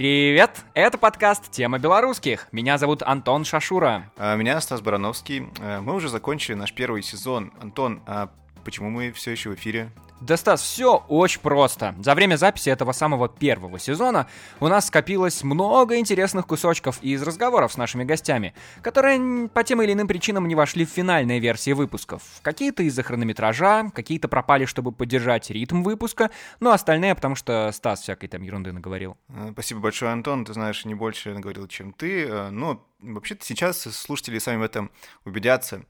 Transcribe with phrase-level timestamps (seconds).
[0.00, 0.64] Привет!
[0.72, 2.48] Это подкаст «Тема белорусских».
[2.52, 4.10] Меня зовут Антон Шашура.
[4.16, 5.46] А меня Стас Барановский.
[5.60, 7.52] А, мы уже закончили наш первый сезон.
[7.60, 8.30] Антон, а
[8.64, 9.90] почему мы все еще в эфире?
[10.20, 11.94] Да, Стас, все очень просто.
[11.98, 14.28] За время записи этого самого первого сезона
[14.60, 18.52] у нас скопилось много интересных кусочков из разговоров с нашими гостями,
[18.82, 22.22] которые по тем или иным причинам не вошли в финальные версии выпусков.
[22.42, 26.30] Какие-то из-за хронометража, какие-то пропали, чтобы поддержать ритм выпуска,
[26.60, 29.16] но остальные, потому что Стас всякой там ерунды наговорил.
[29.30, 30.44] Э, спасибо большое, Антон.
[30.44, 32.26] Ты знаешь, не больше наговорил, чем ты.
[32.26, 34.90] Э, но вообще-то сейчас слушатели сами в этом
[35.24, 35.82] убедятся.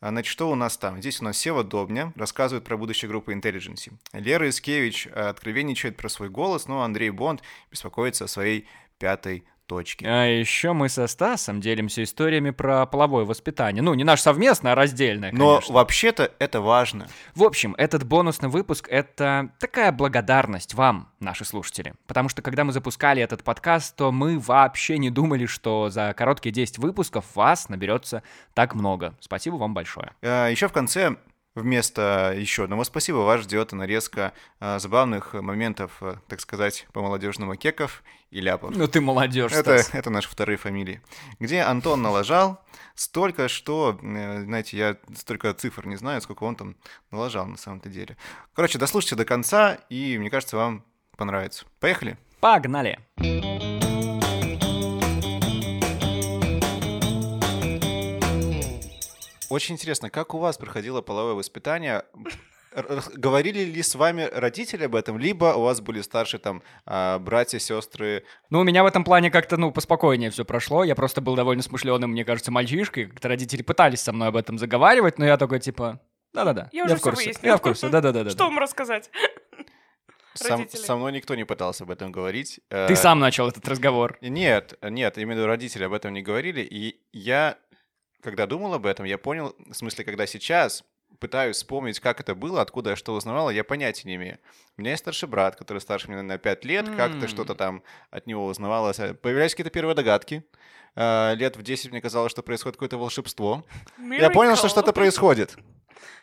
[0.00, 1.00] А, значит, что у нас там?
[1.00, 3.92] Здесь у нас Сева Добня рассказывает про будущее группы Intelligence.
[4.12, 10.04] Лера Искевич э, откровенничает про свой голос, но Андрей Бонд беспокоится о своей пятой точки.
[10.04, 13.82] А еще мы со Стасом делимся историями про половое воспитание.
[13.82, 15.60] Ну, не наш совместное, а раздельное, конечно.
[15.68, 17.06] Но вообще-то это важно.
[17.34, 21.94] В общем, этот бонусный выпуск— это такая благодарность вам, наши слушатели.
[22.06, 26.52] Потому что, когда мы запускали этот подкаст, то мы вообще не думали, что за короткие
[26.52, 28.22] 10 выпусков вас наберется
[28.54, 29.14] так много.
[29.20, 30.12] Спасибо вам большое.
[30.22, 31.16] А, еще в конце
[31.58, 38.04] Вместо еще одного спасибо вас ждет нарезка а, забавных моментов, а, так сказать, по-молодежному кеков
[38.30, 38.76] и ляпов.
[38.76, 41.02] Ну ты молодежь, это, это наши вторые фамилии.
[41.40, 42.60] Где Антон налажал
[42.94, 46.76] столько, что, э, знаете, я столько цифр не знаю, сколько он там
[47.10, 48.16] налажал на самом-то деле.
[48.54, 50.84] Короче, дослушайте до конца, и мне кажется, вам
[51.16, 51.66] понравится.
[51.80, 52.18] Поехали?
[52.40, 53.00] Погнали!
[59.48, 62.04] Очень интересно, как у вас проходило половое воспитание?
[63.14, 67.58] Говорили ли с вами родители об этом, либо у вас были старшие там а, братья,
[67.58, 68.24] сестры?
[68.50, 70.84] Ну, у меня в этом плане как-то, ну, поспокойнее все прошло.
[70.84, 73.06] Я просто был довольно смышленым, мне кажется, мальчишкой.
[73.06, 76.00] Как-то родители пытались со мной об этом заговаривать, но я такой, типа,
[76.34, 77.34] да-да-да, я, я в курсе.
[77.42, 78.28] Я в курсе, да-да-да.
[78.28, 79.10] Что вам рассказать?
[80.34, 82.60] Сам, со мной никто не пытался об этом говорить.
[82.68, 84.18] Ты сам начал этот разговор.
[84.20, 86.60] Нет, нет, именно родители об этом не говорили.
[86.60, 87.58] И я
[88.22, 90.84] когда думал об этом, я понял, в смысле, когда сейчас
[91.18, 94.38] пытаюсь вспомнить, как это было, откуда я что узнавал, я понятия не имею.
[94.76, 96.96] У меня есть старший брат, который старше меня на 5 лет, mm.
[96.96, 98.96] как-то что-то там от него узнавалось.
[98.96, 100.44] Появлялись какие-то первые догадки.
[100.96, 103.64] Uh, лет в 10 мне казалось, что происходит какое-то волшебство.
[103.98, 104.20] Miracle.
[104.20, 105.56] Я понял, что что-то происходит.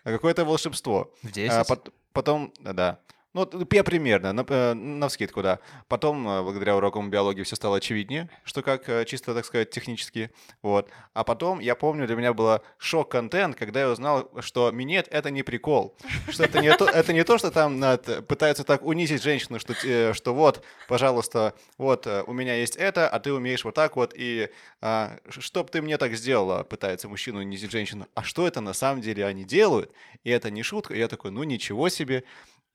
[0.03, 1.13] Какое-то волшебство.
[1.23, 1.51] В 10?
[1.51, 2.99] Uh, пот- потом, да.
[3.35, 5.59] Ну, я примерно, на, э, на вскидку, да.
[5.89, 10.31] Потом, э, благодаря урокам биологии, все стало очевиднее, что как э, чисто, так сказать, технически.
[10.61, 10.89] Вот.
[11.13, 15.43] А потом, я помню, для меня было шок-контент, когда я узнал, что минет— это не
[15.43, 15.97] прикол.
[16.29, 17.77] Что это не то, это не то что там
[18.25, 19.73] пытаются так унизить женщину, что,
[20.13, 24.49] что вот, пожалуйста, вот, у меня есть это, а ты умеешь вот так вот, и
[24.79, 28.07] а, чтоб ты мне так сделала, пытается мужчину унизить женщину.
[28.13, 29.91] А что это на самом деле они делают?
[30.23, 30.93] И это не шутка.
[30.93, 32.23] И я такой, ну ничего себе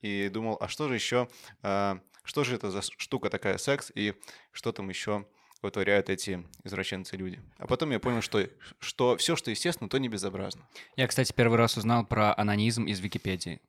[0.01, 1.27] и думал, а что же еще,
[1.61, 4.13] а, что же это за штука такая секс, и
[4.51, 5.25] что там еще
[5.61, 7.39] вытворяют эти извращенцы люди.
[7.59, 8.47] А потом я понял, что,
[8.79, 10.67] что все, что естественно, то не безобразно.
[10.95, 13.61] Я, кстати, первый раз узнал про анонизм из Википедии.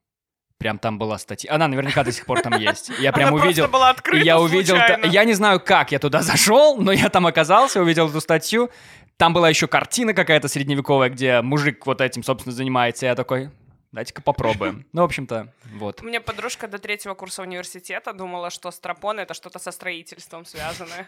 [0.57, 1.53] Прям там была статья.
[1.53, 2.89] Она наверняка до сих пор там есть.
[2.99, 3.67] Я прям Она увидел.
[3.67, 4.75] была открыта я увидел.
[4.77, 5.05] случайно.
[5.07, 8.69] Я не знаю, как я туда зашел, но я там оказался, увидел эту статью.
[9.17, 13.05] Там была еще картина какая-то средневековая, где мужик вот этим, собственно, занимается.
[13.05, 13.51] Я такой,
[13.93, 14.85] Дайте-ка попробуем.
[14.93, 16.01] Ну, в общем-то, вот.
[16.01, 21.07] У меня подружка до третьего курса университета думала, что стропон— это что-то со строительством связанное.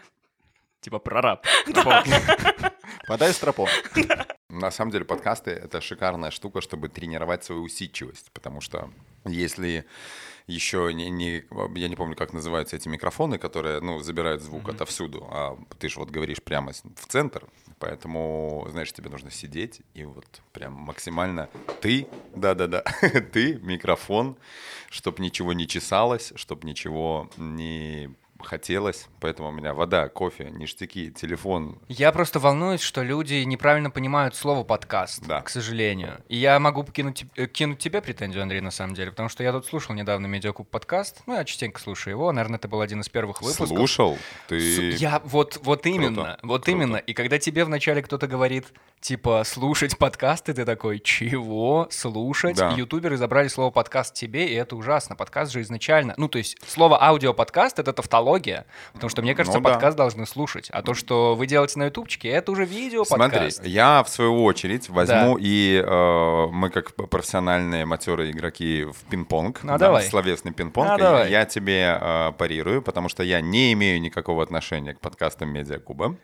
[0.80, 1.44] Типа прораб.
[3.08, 3.68] Подай стропон.
[4.56, 8.90] На самом деле подкасты— это шикарная штука, чтобы тренировать свою усидчивость, потому что
[9.26, 9.84] если
[10.46, 11.44] еще не, не,
[11.74, 14.74] я не помню, как называются эти микрофоны, которые, ну, забирают звук mm-hmm.
[14.74, 17.44] отовсюду, а ты же вот говоришь прямо в центр,
[17.78, 21.50] поэтому, знаешь, тебе нужно сидеть и вот прям максимально
[21.82, 22.82] ты, да-да-да,
[23.32, 24.36] ты, микрофон,
[24.88, 31.78] чтобы ничего не чесалось, чтобы ничего не хотелось, поэтому у меня вода, кофе, ништяки, телефон.
[31.88, 35.42] Я просто волнуюсь, что люди неправильно понимают слово подкаст, да.
[35.42, 36.22] к сожалению.
[36.28, 39.52] И я могу кинуть, э, кинуть тебе претензию, Андрей, на самом деле, потому что я
[39.52, 43.08] тут слушал недавно Медиакуб подкаст, ну, я частенько слушаю его, наверное, это был один из
[43.08, 43.68] первых выпусков.
[43.68, 44.18] Слушал?
[44.48, 44.92] Ты...
[44.92, 46.38] Я вот, вот именно, Круто.
[46.42, 46.70] вот Круто.
[46.70, 46.96] именно.
[46.96, 48.66] И когда тебе вначале кто-то говорит,
[49.00, 51.88] типа, слушать подкасты, ты такой, чего?
[51.90, 52.56] Слушать?
[52.56, 52.72] Да.
[52.72, 55.16] Ютуберы забрали слово подкаст тебе, и это ужасно.
[55.16, 58.25] Подкаст же изначально, ну, то есть слово аудиоподкаст— это тавтология,
[58.92, 59.70] потому что, мне кажется, Ну да.
[59.70, 60.68] подкаст должны слушать.
[60.70, 64.88] А то, что вы делаете на ютубчике, это уже видео Смотри, я в свою очередь
[64.88, 70.02] возьму и э, мы как профессиональные матерые игроки в пинг-понг, Ну, давай.
[70.04, 71.30] в словесный пинг-понг, Ну, и давай.
[71.30, 76.16] я тебе э, парирую, потому что я не имею никакого отношения к подкастам Медиакуба.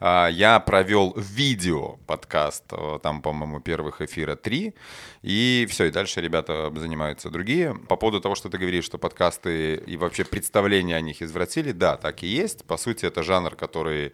[0.00, 4.74] А, я провел видео подкаст, э, там, по-моему, первых эфира три,
[5.22, 7.74] и все, и дальше ребята занимаются другие.
[7.88, 11.72] По поводу того, что ты говоришь, что подкасты и вообще представление о них извращенные, спросили,
[11.72, 12.64] да, так и есть.
[12.64, 14.12] По сути, это жанр, который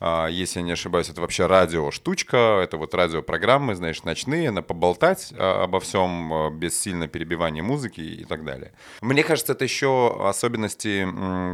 [0.00, 4.62] а, если я не ошибаюсь, это вообще радио штучка, это вот радиопрограммы, знаешь, ночные, на
[4.62, 8.72] поболтать а, обо всем а, без сильно перебивания музыки и так далее.
[9.00, 11.06] Мне кажется, это еще особенности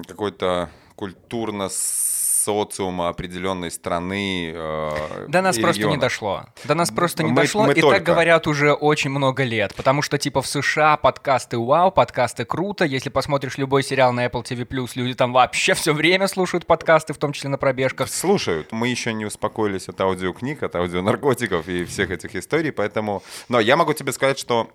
[0.08, 1.68] какой-то культурно
[2.48, 4.52] социума определенной страны.
[4.54, 6.00] Э, До нас просто не региона.
[6.00, 6.44] дошло.
[6.64, 7.96] До нас просто не Мы- дошло, мы и только.
[7.96, 9.74] так говорят уже очень много лет.
[9.74, 12.86] Потому что, типа, в США подкасты вау, подкасты круто.
[12.86, 17.18] Если посмотришь любой сериал на Apple TV+, люди там вообще все время слушают подкасты, в
[17.18, 18.08] том числе на пробежках.
[18.08, 18.72] Слушают.
[18.72, 23.22] Мы еще не успокоились от аудиокниг, от аудионаркотиков и всех этих историй, поэтому...
[23.50, 24.70] Но я могу тебе сказать, что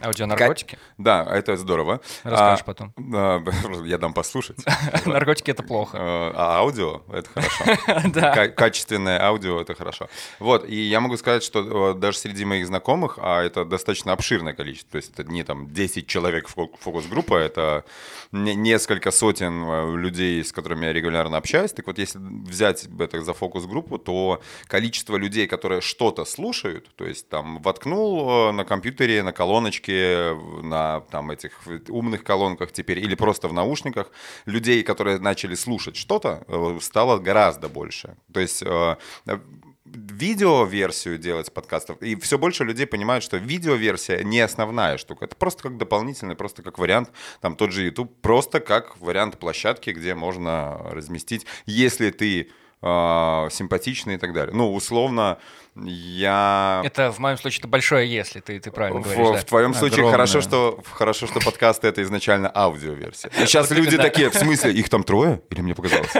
[0.00, 0.78] Аудионаркотики.
[0.98, 2.00] да, это здорово.
[2.24, 2.92] Расскажешь А, потом.
[3.14, 3.42] а,
[3.84, 4.56] я дам послушать.
[5.06, 5.96] Наркотики— это плохо.
[5.96, 7.64] Э, А аудио— это хорошо.
[8.14, 8.34] Да.
[8.34, 10.08] Ка- Качественное аудио— это хорошо.
[10.40, 14.52] Вот, и я могу сказать, что э, даже среди моих знакомых, а это достаточно обширное
[14.52, 17.84] количество, то есть это не там 10 человек фо- фокус-группа, это
[18.32, 21.72] не- несколько сотен э, людей, с которыми я регулярно общаюсь.
[21.72, 27.28] Так вот, если взять это за фокус-группу, то количество людей, которые что-то слушают, то есть
[27.28, 33.52] там воткнул на компьютере, на колоночке, на там этих умных колонках теперь, или просто в
[33.52, 34.10] наушниках,
[34.46, 38.16] людей, которые начали слушать что-то, э, стало гораздо больше.
[38.32, 38.96] То есть э,
[39.26, 39.38] э,
[39.84, 45.62] видеоверсию делать подкастов, и все больше людей понимают, что видеоверсия не основная штука, это просто
[45.62, 47.10] как дополнительный, просто как вариант,
[47.40, 52.50] там тот же YouTube, просто как вариант площадки, где можно разместить, если ты
[52.84, 54.54] э, симпатичный и так далее.
[54.54, 55.38] Ну, условно,
[55.76, 56.82] я...
[56.84, 59.26] Это в моем случае это большое «если», ты, ты правильно В, говоришь.
[59.32, 59.38] да.
[59.38, 60.12] в твоем случае Огромное.
[60.12, 63.30] хорошо, что хорошо, что подкасты это изначально аудиоверсия.
[63.38, 64.02] Сейчас Вот люди именно.
[64.04, 65.40] такие, в смысле, их там трое?
[65.50, 66.12] Или мне показалось?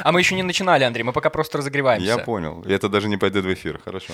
[0.00, 2.06] А мы еще не начинали, Андрей, мы пока просто разогреваемся.
[2.06, 2.62] Я понял.
[2.62, 3.80] И это даже не пойдет в эфир.
[3.84, 4.12] Хорошо.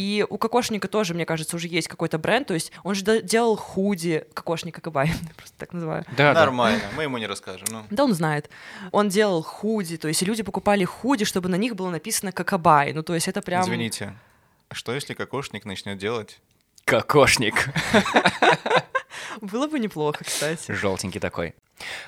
[0.00, 2.48] И у Кокошника тоже, мне кажется, уже есть какой-то бренд.
[2.48, 6.06] То есть он же делал худи Кокошника Кабай, просто так называю.
[6.16, 6.32] Да.
[6.32, 7.68] Нормально, мы ему не расскажем.
[7.70, 7.84] Ну.
[7.90, 8.48] Да, он знает.
[8.92, 12.94] Он делал худи, то есть люди покупали худи, чтобы на них было написано Кокабай.
[12.94, 13.62] Ну, то есть это прям...
[13.62, 14.14] Извините,
[14.72, 16.40] что если кокошник начнет делать?
[16.86, 17.68] Кокошник.
[19.42, 20.72] Было бы неплохо, кстати.
[20.72, 21.54] Желтенький такой.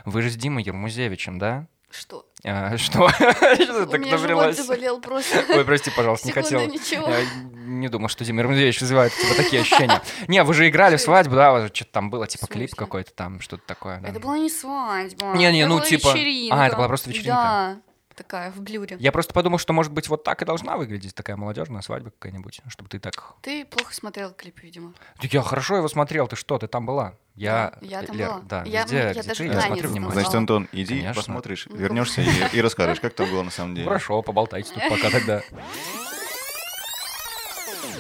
[0.07, 1.67] Вы же с Димой Ермузевичем, да?
[1.93, 2.25] Что?
[2.45, 3.09] А, что?
[3.11, 4.57] Что ты У так меня живот наврелась?
[4.57, 5.45] заболел просто.
[5.55, 6.67] Ой, прости, пожалуйста, не хотел.
[6.67, 7.09] ничего.
[7.09, 10.01] Я не думал, что Дима Ермузевич вызывает у тебя такие ощущения.
[10.29, 11.53] Не, вы же играли в свадьбу, да?
[11.53, 14.01] вот Что-то там было, типа клип какой-то там, что-то такое.
[14.05, 15.37] Это была не свадьба.
[15.37, 16.15] Не-не, это ну, типа-.
[16.51, 17.33] А, это была просто вечеринка.
[17.33, 17.77] Да,
[18.15, 18.97] такая, в блюре.
[18.99, 22.61] Я просто подумал, что, может быть, вот так и должна выглядеть такая молодежная свадьба какая-нибудь,
[22.69, 23.35] чтобы ты так...
[23.43, 24.93] Ты плохо смотрел клип, видимо.
[25.21, 27.15] Да Я хорошо его смотрел, ты что, ты там была?
[27.35, 27.73] Я...
[27.81, 28.41] Да, я там Лер, была.
[28.41, 30.11] Да, Я- везде, я где даже ты, я смотрю внимательно.
[30.21, 31.15] Значит, Антон, иди, Конечно.
[31.15, 33.87] посмотришь, Ну, вернешься и, и расскажешь, как там было на самом деле.
[33.87, 35.43] Хорошо, поболтайте тут пока тогда.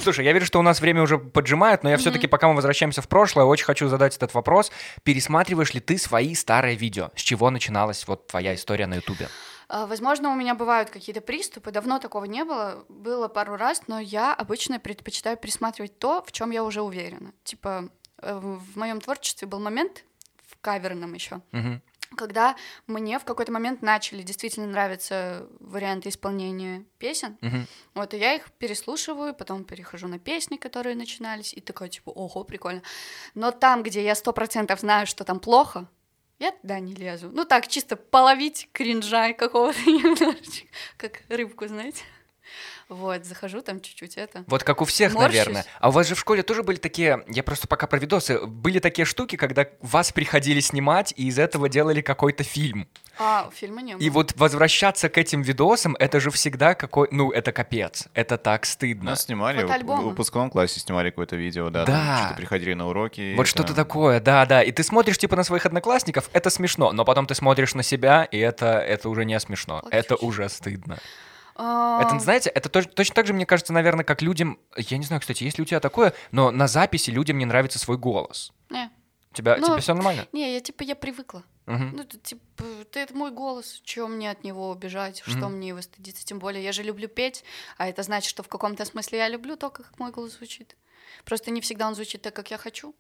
[0.03, 3.03] Слушай, я вижу, что у нас время уже поджимает, но я все-таки, пока мы возвращаемся
[3.03, 4.73] в прошлое, очень хочу задать этот вопрос.
[5.05, 7.11] Пересматриваешь ли ты свои старые видео?
[7.14, 9.29] С чего начиналась вот твоя история на Ютубе?
[9.75, 11.71] А, Возможно, у меня бывают какие-то приступы.
[11.71, 12.85] Давно такого не было.
[12.91, 17.33] Было пару раз, но я обычно предпочитаю пересматривать то, в чем я уже уверена.
[17.43, 17.89] Типа,
[18.19, 20.05] э, в моем творчестве был момент,
[20.47, 21.81] в каверном еще, Мгм.
[22.17, 22.55] когда
[22.87, 27.39] мне в какой-то момент начали действительно нравиться варианты исполнения песен.
[27.41, 27.67] Мгм.
[27.95, 32.45] Вот, и я их переслушиваю, потом перехожу на песни, которые начинались, и такая, типа, ого,
[32.45, 32.83] прикольно.
[33.35, 35.88] Но там, где я сто процентов знаю, что там плохо,
[36.42, 37.30] я туда не лезу.
[37.32, 42.02] Ну так, чисто половить кринжа какого-то немножечко, как рыбку, знаете.
[42.92, 44.44] Вот, захожу там чуть-чуть это.
[44.46, 45.38] Вот как у всех, Морщусь.
[45.38, 45.64] наверное.
[45.80, 48.78] А у вас же в школе тоже были такие, я просто пока про видосы, были
[48.80, 52.87] такие штуки, когда вас приходили снимать, и из этого делали какой-то фильм.
[53.18, 54.02] А, фильма не было.
[54.02, 57.08] И вот возвращаться к этим видосам, это же всегда какой...
[57.11, 58.08] Ну, это капец.
[58.14, 59.11] Это так стыдно.
[59.11, 62.18] Нас снимали, в- выпускном классе снимали какое-то видео, да, Да.
[62.18, 63.34] что-то приходили на уроки.
[63.37, 64.62] Вот что-то такое, да-да.
[64.62, 68.25] И ты смотришь типа на своих одноклассников, это смешно, но потом ты смотришь на себя,
[68.25, 69.80] и это, это уже не смешно.
[69.80, 69.99] Плачусь.
[69.99, 70.99] Это уже стыдно.
[71.54, 74.59] А, Это, знаете, это точно так же, мне кажется, наверное, как людям...
[74.76, 77.78] Я не знаю, кстати, есть ли у тебя такое, но на записи людям не нравится
[77.78, 78.52] свой голос.
[78.71, 78.90] Не,
[79.35, 80.26] Тебя, Ну, тебе все нормально?
[80.32, 81.42] не, я типа, я привыкла.
[81.66, 81.92] Мгм.
[81.97, 85.52] Ну, это, типа, это мой голос, чего мне от него убежать, что Мгм.
[85.56, 87.44] мне его стыдиться, тем более я же люблю петь,
[87.78, 90.76] а это значит, что в каком-то смысле я люблю то, как мой голос звучит.
[91.25, 92.94] Просто не всегда он звучит так, как я хочу.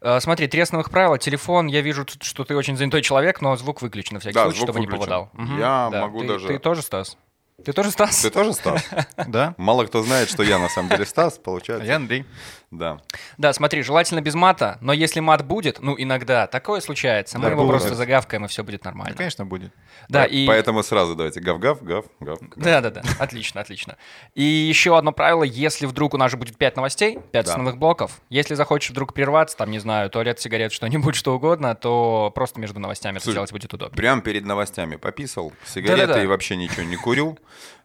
[0.00, 1.18] А, смотри, три основных правила.
[1.18, 4.58] Телефон, я вижу, что ты очень занятой человек, но звук выключен на всякий Да, случай,
[4.60, 5.00] чтобы не выключен.
[5.00, 5.30] попадал.
[5.34, 6.00] Мгм, Я да.
[6.02, 7.16] могу Ты- даже- Ты тоже, Стас?
[7.62, 8.20] Ты тоже Стас?
[8.20, 8.84] Ты тоже Стас?
[9.28, 9.54] Да?
[9.58, 11.86] Мало кто знает, что я на самом деле Стас, получается.
[11.86, 12.24] я Андрей.
[12.72, 12.98] Да.
[13.38, 17.68] Да, смотри, желательно без мата, но если мат будет, ну, иногда, такое случается, мы его
[17.68, 19.16] просто загавкаем, и все будет Ну, нормально.
[19.16, 19.72] конечно, будет.
[20.08, 20.44] Да, и...
[20.48, 22.38] Поэтому сразу давайте гав-гав, гав, гав.
[22.40, 22.48] гав.
[22.56, 23.96] Да-да-да, отлично, отлично.
[24.34, 27.52] И еще одно правило, если вдруг у нас же будет 5 новостей, 5 Да.
[27.52, 32.32] основных блоков, если захочешь вдруг прерваться, там, не знаю, туалет, сигарет, что-нибудь, что угодно, то
[32.34, 33.96] просто между новостями это делать будет удобно.
[33.96, 37.38] Прям перед новостями пописал, сигареты и вообще ничего не курил.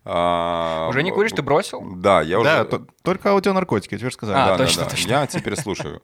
[0.06, 1.82] А, Уже не куришь, ты бросил?
[1.96, 2.66] Да, я Да, уже...
[2.66, 4.36] то- только аудионаркотики, я тебе же сказал.
[4.36, 4.90] А, да, да, точно, да.
[4.90, 5.10] точно.
[5.10, 6.02] Я теперь слушаю.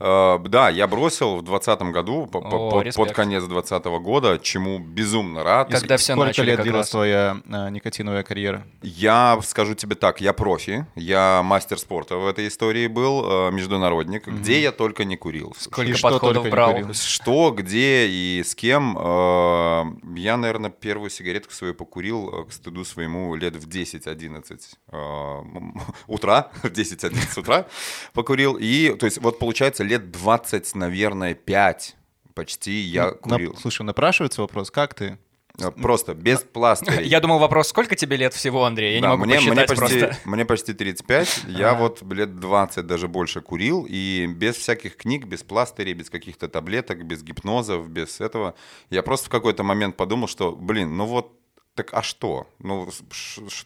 [0.00, 5.70] Э, Да, я бросил в 2020 году, под, конец 2020 года, чему безумно рад.
[5.70, 6.90] Когда все Сколько лет длилась раз.
[6.90, 8.64] твоя а, никотиновая карьера?
[8.82, 14.26] Я скажу тебе так, я профи, я мастер спорта в этой истории был, э, международник,
[14.26, 15.54] где я только не курил.
[15.58, 16.92] Сколько подходов брал.
[16.94, 18.96] Что, где и с кем.
[18.98, 19.84] э,
[20.16, 24.60] Я, наверное, первую сигаретку свою покурил э, к стыду своему лет в 10-11
[24.92, 27.66] э, м, утра, в 10-11 утра
[28.14, 28.56] покурил.
[28.58, 31.96] И, то есть, вот получается, лет 20, наверное, 5
[32.34, 33.56] почти я На- курил.
[33.60, 35.18] Слушай, напрашивается вопрос, как ты?
[35.58, 37.06] Э, Просто без пластырей.
[37.08, 38.94] Я думал, вопрос, сколько тебе лет всего, Андрей?
[38.94, 40.16] Я Да, не могу мне, мне, посчитать почти, просто.
[40.28, 45.42] мне почти 35, я вот лет 20 даже больше курил, и без всяких книг, без
[45.42, 48.54] пластырей, без каких-то таблеток, без гипнозов, без этого.
[48.90, 51.32] Я просто в какой-то момент подумал, что, блин, ну вот,
[51.74, 52.46] так а что?
[52.58, 52.84] Ну,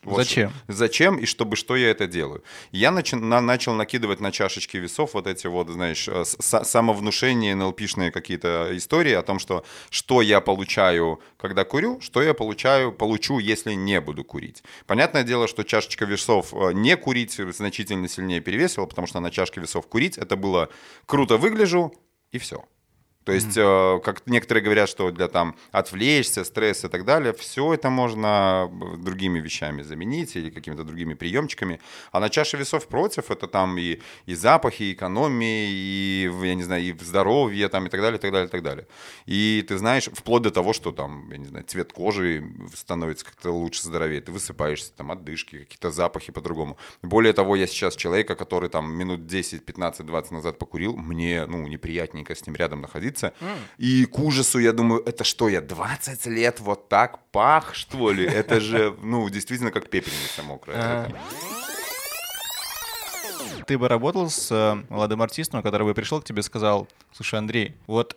[0.05, 0.53] вот Зачем?
[0.69, 2.45] Зачем и чтобы что я это делаю?
[2.71, 6.65] Я начи- на- начал накидывать на чашечки весов вот эти вот, знаешь, э, с- са-
[6.65, 12.93] самовнушение, НЛПшные какие-то истории о том, что что я получаю, когда курю, что я получаю,
[12.93, 14.63] получу, если не буду курить.
[14.87, 19.61] Понятное дело, что чашечка весов э, не курить значительно сильнее перевесила, потому что на чашке
[19.61, 20.69] весов курить это было
[21.07, 21.93] круто выгляжу
[22.33, 22.65] и все.
[23.25, 27.73] То есть, э, как некоторые говорят, что для там отвлечься, стресс и так далее, все
[27.73, 31.81] это можно э, другими вещами заменить или какими-то другими приемчиками.
[32.13, 36.63] А на чаше весов против это там и, и запахи, и экономии, и, я не
[36.63, 38.87] знаю, и здоровье там и так далее, и так далее, и так далее.
[39.25, 43.51] И ты знаешь, вплоть до того, что там, я не знаю, цвет кожи становится как-то
[43.51, 46.77] лучше, здоровее, ты высыпаешься, там отдышки, какие-то запахи по-другому.
[47.03, 51.67] Более того, я сейчас человека, который там минут 10, 15, 20 назад покурил, мне, ну,
[51.67, 53.14] неприятненько с ним рядом находиться.
[53.79, 58.25] И к ужасу я думаю, это что, я 20 лет вот так пах, что ли?
[58.25, 61.13] Это же, ну, действительно как пепельница мокрая.
[63.67, 67.39] Ты бы работал с э, молодым артистом, который бы пришел к тебе и сказал, слушай,
[67.39, 68.17] Андрей, вот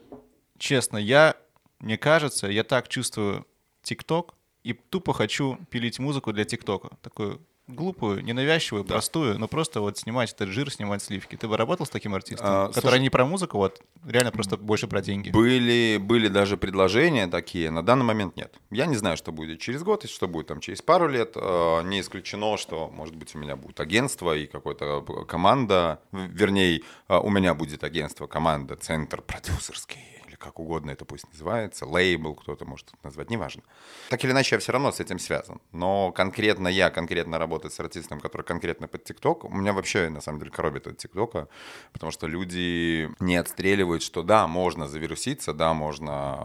[0.57, 1.35] честно, я,
[1.79, 3.45] мне кажется, я так чувствую
[3.81, 6.97] ТикТок и тупо хочу пилить музыку для ТикТока.
[7.01, 11.35] Такую глупую, ненавязчивую, простую, но просто вот снимать этот жир, снимать сливки.
[11.35, 14.55] Ты бы работал с таким артистом, А, который слушай- не про музыку, вот реально просто
[14.57, 15.31] больше про деньги?
[15.31, 18.55] Были, были даже предложения такие, на данный момент нет.
[18.71, 21.33] Я не знаю, что будет через год, и что будет там через пару лет.
[21.35, 26.81] Э, Не исключено, что, может быть, у меня будет агентство и какая-то команда, в- вернее,
[27.09, 29.99] э, у меня будет агентство, команда, центр продюсерский,
[30.37, 33.63] как угодно это пусть называется, лейбл кто-то может назвать, неважно.
[34.09, 35.59] Так или иначе, я все равно с этим связан.
[35.71, 40.21] Но конкретно я, конкретно работать с артистом, который конкретно под ТикТок, у меня вообще, на
[40.21, 41.47] самом деле, коробит от ТикТока,
[41.91, 46.37] потому что люди не отстреливают, что да, можно завируситься, да, можно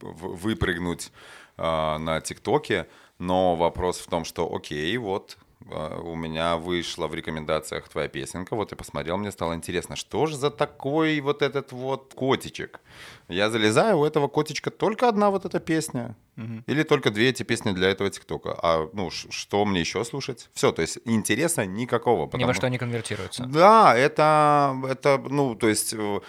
[0.00, 1.12] в- выпрыгнуть
[1.56, 7.14] э, на ТикТоке, но вопрос в том, что окей, вот э, у меня вышла в
[7.14, 11.72] рекомендациях твоя песенка, вот я посмотрел, мне стало интересно, что же за такой вот этот
[11.72, 12.80] вот котичек?
[13.28, 16.16] Я залезаю, у этого котичка только одна вот эта песня.
[16.66, 18.58] Или только две эти песни для этого ТикТока.
[18.62, 20.50] А ну что мне еще слушать?
[20.52, 22.26] Все, то есть интереса никакого.
[22.26, 23.44] Ни потому- во что не конвертируется.
[23.46, 26.20] да, это, это, ну, то есть, э,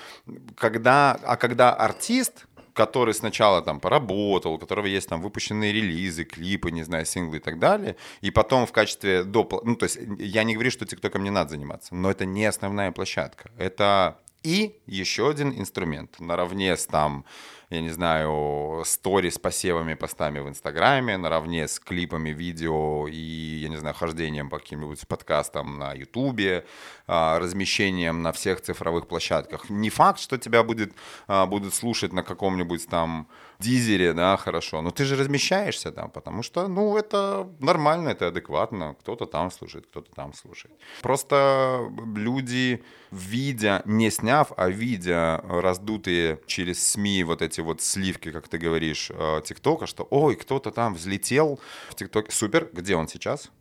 [0.56, 6.72] когда, а когда артист, который сначала там поработал, у которого есть там выпущенные релизы, клипы,
[6.72, 9.62] не знаю, синглы и так далее, и потом в качестве допла...
[9.64, 12.92] Ну, то есть я не говорю, что ТикТоком не надо заниматься, но это не основная
[12.92, 13.50] площадка.
[13.58, 17.24] Это и еще один инструмент наравне с там,
[17.70, 23.70] я не знаю, стори с посевами, постами в Инстаграме, наравне с клипами, видео и, я
[23.70, 26.66] не знаю, хождением по каким-нибудь подкастам на Ютубе,
[27.08, 29.70] а, размещением на всех цифровых площадках.
[29.70, 30.94] Не факт, что тебя будет,
[31.28, 33.28] а, будут слушать на каком-нибудь там
[33.60, 38.96] дизере, да, хорошо, но ты же размещаешься там, потому что, ну, это нормально, это адекватно,
[39.00, 40.74] кто-то там слушает, кто-то там слушает.
[41.02, 48.48] Просто люди, видя, не сняв, а видя раздутые через СМИ вот эти вот сливки, как
[48.48, 51.60] ты говоришь, э, ТикТока, что, ой, кто-то там взлетел
[51.90, 53.52] в ТикТоке, супер, где он сейчас?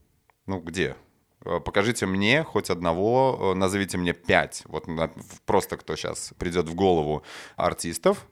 [0.47, 0.97] Ну, где?
[1.45, 4.87] Э, Покажите мне хоть одного, э, назовите мне пять, вот
[5.47, 7.23] просто кто сейчас придет в голову
[7.57, 8.27] артистов,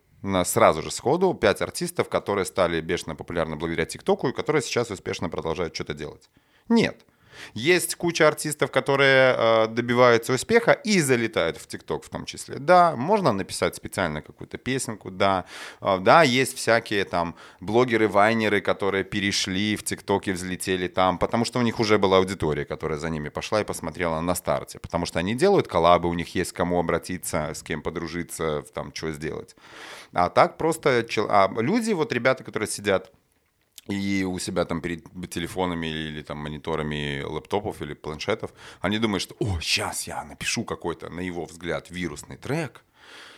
[0.44, 5.28] сразу же сходу пять артистов, которые стали бешено популярны благодаря ТикТоку и которые сейчас успешно
[5.28, 6.30] продолжают что-то делать.
[6.68, 7.04] Нет.
[7.54, 12.58] Есть куча артистов, которые э, добиваются успеха и залетают в ТикТок в том числе.
[12.58, 15.44] Да, можно написать специально какую-то песенку, да.
[15.80, 21.58] Э, да, есть всякие там блогеры-вайнеры, которые перешли в ТикТок и взлетели там, потому что
[21.58, 24.78] у них уже была аудитория, которая за ними пошла и посмотрела на старте.
[24.78, 29.12] Потому что они делают коллабы, у них есть кому обратиться, с кем подружиться, там, что
[29.12, 29.56] сделать.
[30.12, 33.10] А так просто а люди, вот ребята, которые сидят
[33.88, 39.22] и у себя там перед телефонами или, или там мониторами лэптопов или планшетов, они думают,
[39.22, 42.84] что, о, сейчас я напишу какой-то, на его взгляд, вирусный трек,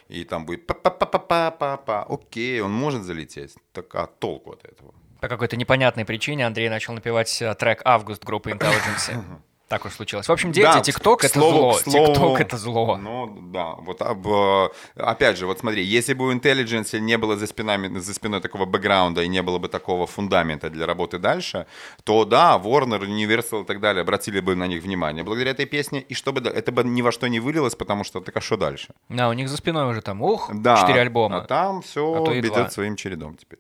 [0.08, 3.56] и там будет па-па-па-па-па-па, окей, он может залететь.
[3.72, 4.94] Так а толку от этого?
[5.20, 9.40] По какой-то непонятной причине Андрей начал напевать э, трек «Август» группы Intelligence.
[9.75, 10.28] Так уж случилось.
[10.28, 11.76] В общем, дети, Да, ТикТок это зло.
[11.85, 12.97] ТикТок это зло.
[12.97, 13.75] Ну, да.
[13.81, 17.99] Вот, об, э, опять же, вот смотри, если бы у Intelligence не было за, спинами,
[17.99, 21.66] за спиной такого бэкграунда и не было бы такого фундамента для работы дальше,
[22.04, 26.00] то да, Warner, Universal и так далее обратили бы на них внимание благодаря этой песне,
[26.02, 28.95] и чтобы это бы ни во что не вылилось, потому что так а что дальше?
[29.09, 31.40] Да, у них за спиной уже там, ух, Да, четыре а альбома.
[31.40, 33.59] там все А бедет своим чередом теперь.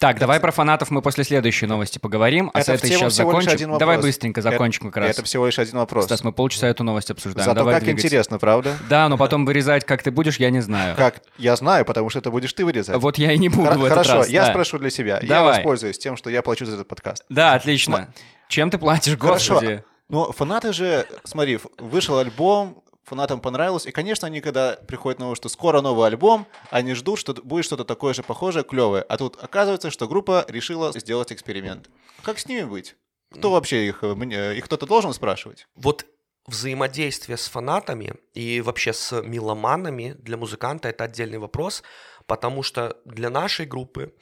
[0.00, 3.14] Так, давай про фанатов мы после следующей новости поговорим, а с Это этой всего- сейчас
[3.16, 3.76] закончим.
[3.76, 5.10] Давай быстренько Это- закончим как раз.
[5.10, 6.06] Это всего лишь один вопрос.
[6.06, 7.44] Стас, мы полчаса эту новость обсуждаем.
[7.44, 8.06] Зато Давай как двигаться.
[8.06, 8.78] интересно, правда?
[8.88, 10.96] Да, но потом вырезать, как ты будешь, я не знаю.
[10.96, 11.20] Как?
[11.36, 12.96] Я знаю, потому что это будешь ты вырезать.
[12.96, 14.28] Вот я и не буду Хор- в этот Хорошо, раз.
[14.30, 14.52] я да.
[14.52, 15.18] спрошу для себя.
[15.20, 15.56] Я Давай.
[15.58, 17.26] воспользуюсь тем, что я плачу за этот подкаст.
[17.28, 18.08] Да, отлично.
[18.48, 19.54] Чем ты платишь, Хорошо.
[19.56, 19.84] господи?
[20.08, 25.48] Ну, фанаты же, смотри, вышел альбом, фанатам понравилось, и, конечно, они, когда приходят новость, что
[25.48, 29.02] скоро новый альбом, они ждут, что будет что-то такое же похожее, клевое.
[29.02, 31.90] А тут оказывается, что группа решила сделать эксперимент.
[32.22, 32.96] Как с ними быть?
[33.32, 35.66] Кто вообще их, э, мне- их кто-то должен спрашивать?
[35.74, 36.04] Вот
[36.46, 41.82] взаимодействие с фанатами и вообще с меломанами для музыканта это отдельный вопрос,
[42.26, 44.14] потому что для нашей группы,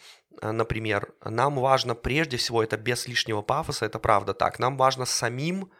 [0.42, 5.06] э, например, нам важно прежде всего, это без лишнего пафоса, это правда так, нам важно
[5.06, 5.70] самим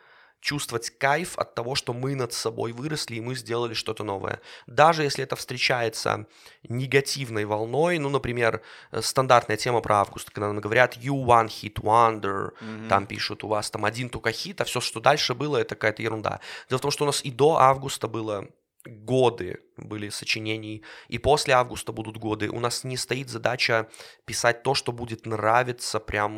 [0.41, 4.41] чувствовать кайф от того, что мы над собой выросли и мы сделали что-то новое.
[4.67, 6.27] Даже если это встречается
[6.69, 11.75] негативной волной, ну, например, э, стандартная тема про август, когда нам говорят «you one hit
[11.75, 12.53] wonder»,
[12.89, 16.03] там пишут «у вас там один только хит», а все, что дальше было, это какая-то
[16.03, 16.41] ерунда.
[16.69, 18.49] Дело в том, что у нас и до августа было
[18.85, 22.49] годы были сочинений, и после августа будут годы.
[22.49, 23.89] У нас не стоит задача
[24.25, 26.33] писать то, что будет нравиться прям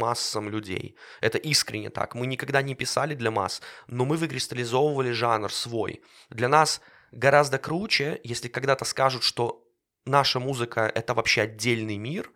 [0.00, 0.96] массам людей.
[1.20, 2.14] Это искренне так.
[2.14, 6.02] Мы никогда не писали для масс, но мы выкристаллизовывали жанр свой.
[6.30, 6.80] Для нас
[7.12, 9.64] гораздо круче, если когда-то скажут, что
[10.04, 12.30] наша музыка— это вообще отдельный мир,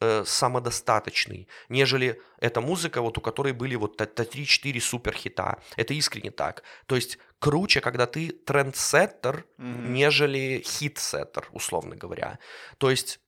[0.00, 5.62] э, самодостаточный, нежели эта музыка, вот у которой были вот т- т- 3-4 суперхита.
[5.76, 6.62] Это искренне так.
[6.86, 12.38] То есть круче, когда ты трендсеттер, нежели хитсеттер, условно говоря.
[12.78, 13.20] То есть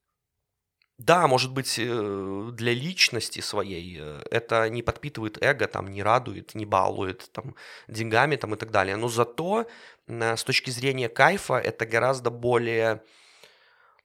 [0.99, 6.55] да, может быть, э, для личности своей э, это не подпитывает эго, там, не радует,
[6.55, 7.57] не балует там,
[7.89, 8.97] деньгами там, и так далее.
[8.97, 9.67] Но зато
[10.07, 13.03] с точки зрения кайфа это гораздо более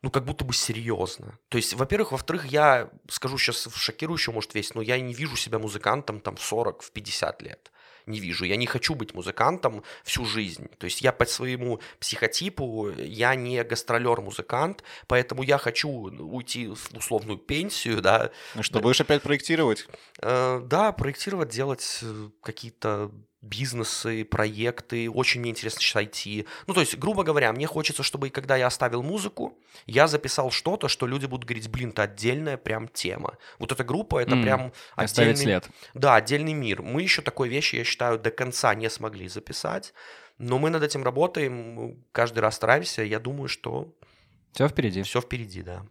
[0.07, 1.37] ну, как будто бы серьезно.
[1.49, 5.59] То есть, во-первых, во-вторых, я скажу сейчас шокирующую, может, весь, но я не вижу себя
[5.59, 7.71] музыкантом там в 40, в 50 лет.
[8.05, 8.45] Не вижу.
[8.45, 10.69] Я не хочу быть музыкантом всю жизнь.
[10.77, 17.37] То есть я по своему психотипу, я не гастролер-музыкант, поэтому я хочу уйти в условную
[17.37, 19.89] пенсию, да, Ну что, будешь опять проектировать?
[20.21, 25.09] Э, Да, проектировать, делать э, какие-то бизнесы, проекты.
[25.09, 26.47] Очень мне интересно сейчас IT.
[26.67, 30.87] Ну, то есть, грубо говоря, мне хочется, чтобы когда я оставил музыку, я записал что-то,
[30.87, 33.37] что люди будут говорить, блин, это отдельная прям тема.
[33.59, 35.35] Вот эта группа, это М, прям отдельный...
[35.35, 35.69] след.
[35.93, 36.81] Да, отдельный мир.
[36.81, 39.93] Мы еще такой вещи, я считаю, до конца не смогли записать.
[40.39, 43.01] Но мы над этим работаем, каждый раз стараемся.
[43.03, 43.93] Я думаю, что
[44.53, 45.01] Все впереди.
[45.03, 45.83] все впереди, да.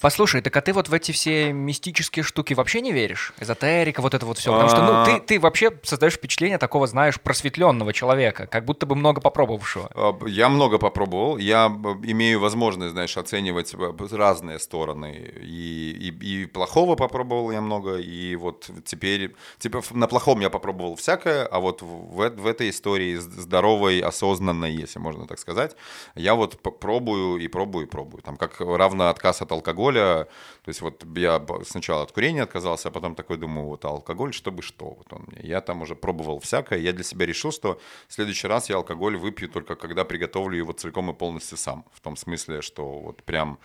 [0.00, 3.32] Послушай, так а ты вот в эти все мистические штуки вообще не веришь?
[3.38, 4.50] Эзотерика, вот это вот все.
[4.52, 8.94] Потому что, ну, ты, ты вообще создаешь впечатление такого, знаешь, просветленного человека, как будто бы
[8.94, 9.90] много попробовавшего.
[9.94, 11.36] А, Я много попробовал.
[11.36, 15.32] Я б- имею возможность, знаешь, оценивать б- разные стороны.
[15.42, 15.90] И,
[16.22, 19.34] и, и плохого попробовал я много, и вот теперь...
[19.58, 24.72] Типа на плохом я попробовал всякое, а вот в, в э- этой истории здоровой, осознанной,
[24.72, 25.76] если можно так сказать,
[26.14, 28.22] я вот пробую и пробую и пробую.
[28.22, 30.24] Там как равно отказ от алкоголя, алкоголя,
[30.64, 34.62] то есть вот я сначала от курения отказался, а потом такой думаю, вот алкоголь, чтобы
[34.62, 35.40] что, вот он мне.
[35.42, 39.16] Я там уже пробовал всякое, я для себя решил, что в следующий раз я алкоголь
[39.16, 43.58] выпью только когда приготовлю его целиком и полностью сам, в том смысле, что вот прям...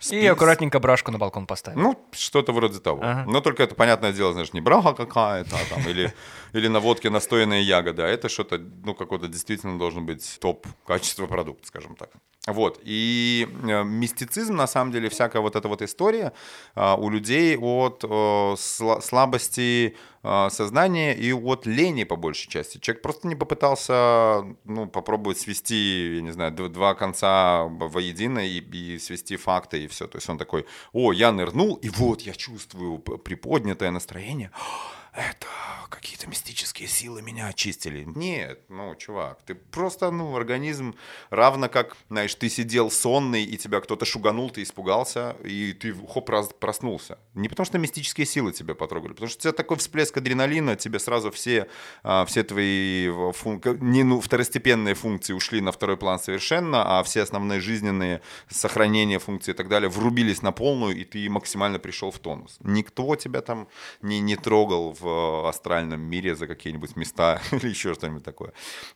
[0.00, 1.78] И спи- аккуратненько брашку на балкон поставить.
[1.78, 3.02] ну, что-то вроде того.
[3.02, 3.24] Ага.
[3.26, 6.12] Но только это, понятное дело, знаешь, не брага какая-то, а там, или,
[6.52, 11.26] или на водке настоянные ягоды, а это что-то, ну, какой-то действительно должен быть топ качества
[11.26, 12.10] продукт, скажем так.
[12.48, 16.32] Вот, и э, мистицизм, на самом деле, всякая вот эта вот история
[16.74, 22.78] а, у людей от э, сла- слабости э, сознания и от лени, по большей части.
[22.78, 28.98] Человек просто не попытался, ну, попробовать свести, я не знаю, два конца воедино и, и
[28.98, 30.08] свести факты, и все.
[30.08, 34.50] То есть он такой, о, я нырнул, и вот я чувствую приподнятое настроение.
[35.12, 35.46] Это
[35.90, 38.04] какие-то мистические силы меня очистили.
[38.04, 40.94] Нет, ну, чувак, ты просто, ну, организм,
[41.28, 46.30] равно как, знаешь, ты сидел сонный, и тебя кто-то шуганул, ты испугался, и ты, хоп,
[46.30, 47.18] раз, проснулся.
[47.34, 50.98] Не потому что мистические силы тебя потрогали, потому что у тебя такой всплеск адреналина, тебе
[50.98, 51.68] сразу все,
[52.02, 57.20] а, все твои фун- не, ну, второстепенные функции ушли на второй план совершенно, а все
[57.20, 62.18] основные жизненные сохранения функций и так далее врубились на полную, и ты максимально пришел в
[62.18, 62.56] тонус.
[62.60, 63.68] Никто тебя там
[64.00, 68.52] не, не трогал в астральном мире за какие-нибудь места или еще что-нибудь такое.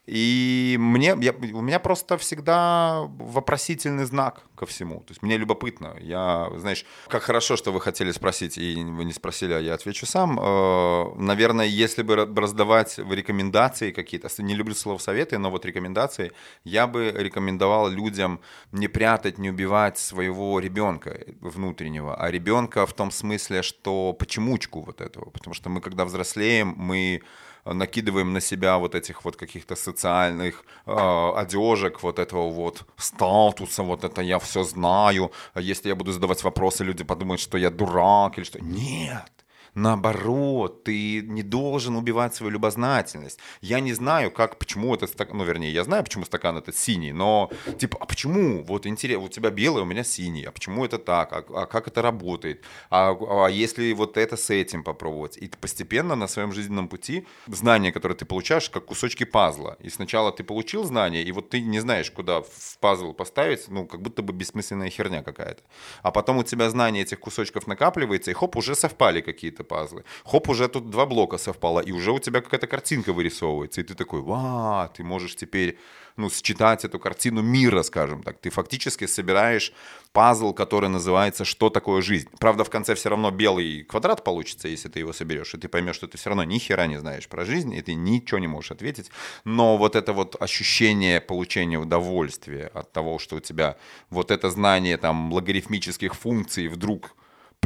[0.06, 5.00] И мне, я, у меня просто всегда вопросительный знак ко всему.
[5.00, 5.96] То есть мне любопытно.
[6.00, 10.06] Я, знаешь, как хорошо, что вы хотели спросить, и вы не спросили, а я отвечу
[10.06, 10.38] сам.
[10.40, 16.32] Э, Наверное, если бы ра- раздавать рекомендации какие-то, не люблю слово советы, но вот рекомендации,
[16.64, 18.40] я бы рекомендовал людям
[18.72, 25.00] не прятать, не убивать своего ребенка внутреннего, а ребенка в том смысле, что почемучку вот
[25.00, 25.30] этого.
[25.30, 27.22] Потому что мы, когда взрослеем, мы
[27.64, 34.04] накидываем на себя вот этих вот каких-то социальных э, одежек, вот этого вот статуса, вот
[34.04, 38.44] это я все знаю, если я буду задавать вопросы, люди подумают, что я дурак или
[38.44, 38.60] что.
[38.60, 39.45] Нет!
[39.76, 43.38] Наоборот, ты не должен убивать свою любознательность.
[43.60, 47.12] Я не знаю, как, почему этот стакан, ну, вернее, я знаю, почему стакан этот синий,
[47.12, 48.64] но, типа, а почему?
[48.64, 51.30] Вот интересно, у тебя белый, у меня синий, а почему это так?
[51.30, 52.64] А, а как это работает?
[52.88, 55.36] А, а если вот это с этим попробовать?
[55.36, 59.76] И постепенно на своем жизненном пути знания, которые ты получаешь, как кусочки пазла.
[59.80, 63.84] И сначала ты получил знания, и вот ты не знаешь, куда в пазл поставить, ну,
[63.86, 65.62] как будто бы бессмысленная херня какая-то.
[66.02, 70.04] А потом у тебя знания этих кусочков накапливается, и хоп, уже совпали какие-то пазлы.
[70.24, 73.94] Хоп, уже тут два блока совпало, и уже у тебя какая-то картинка вырисовывается, и ты
[73.94, 75.78] такой, ва, ты можешь теперь,
[76.16, 78.38] ну, считать эту картину мира, скажем так.
[78.38, 79.72] Ты фактически собираешь
[80.12, 82.28] пазл, который называется «Что такое жизнь?».
[82.38, 85.96] Правда, в конце все равно белый квадрат получится, если ты его соберешь, и ты поймешь,
[85.96, 88.70] что ты все равно ни хера не знаешь про жизнь, и ты ничего не можешь
[88.70, 89.10] ответить.
[89.44, 93.76] Но вот это вот ощущение получения удовольствия от того, что у тебя
[94.10, 97.14] вот это знание там логарифмических функций вдруг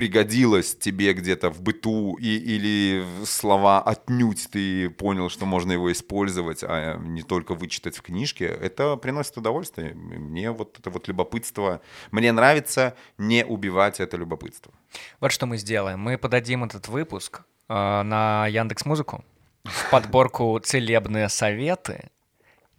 [0.00, 6.64] пригодилось тебе где-то в быту и, или слова отнюдь ты понял, что можно его использовать,
[6.64, 9.92] а не только вычитать в книжке, это приносит удовольствие.
[9.92, 11.82] Мне вот это вот любопытство,
[12.12, 14.72] мне нравится не убивать это любопытство.
[15.20, 16.00] Вот что мы сделаем.
[16.00, 19.22] Мы подадим этот выпуск э, на Яндекс Музыку
[19.64, 22.08] в подборку «Целебные советы»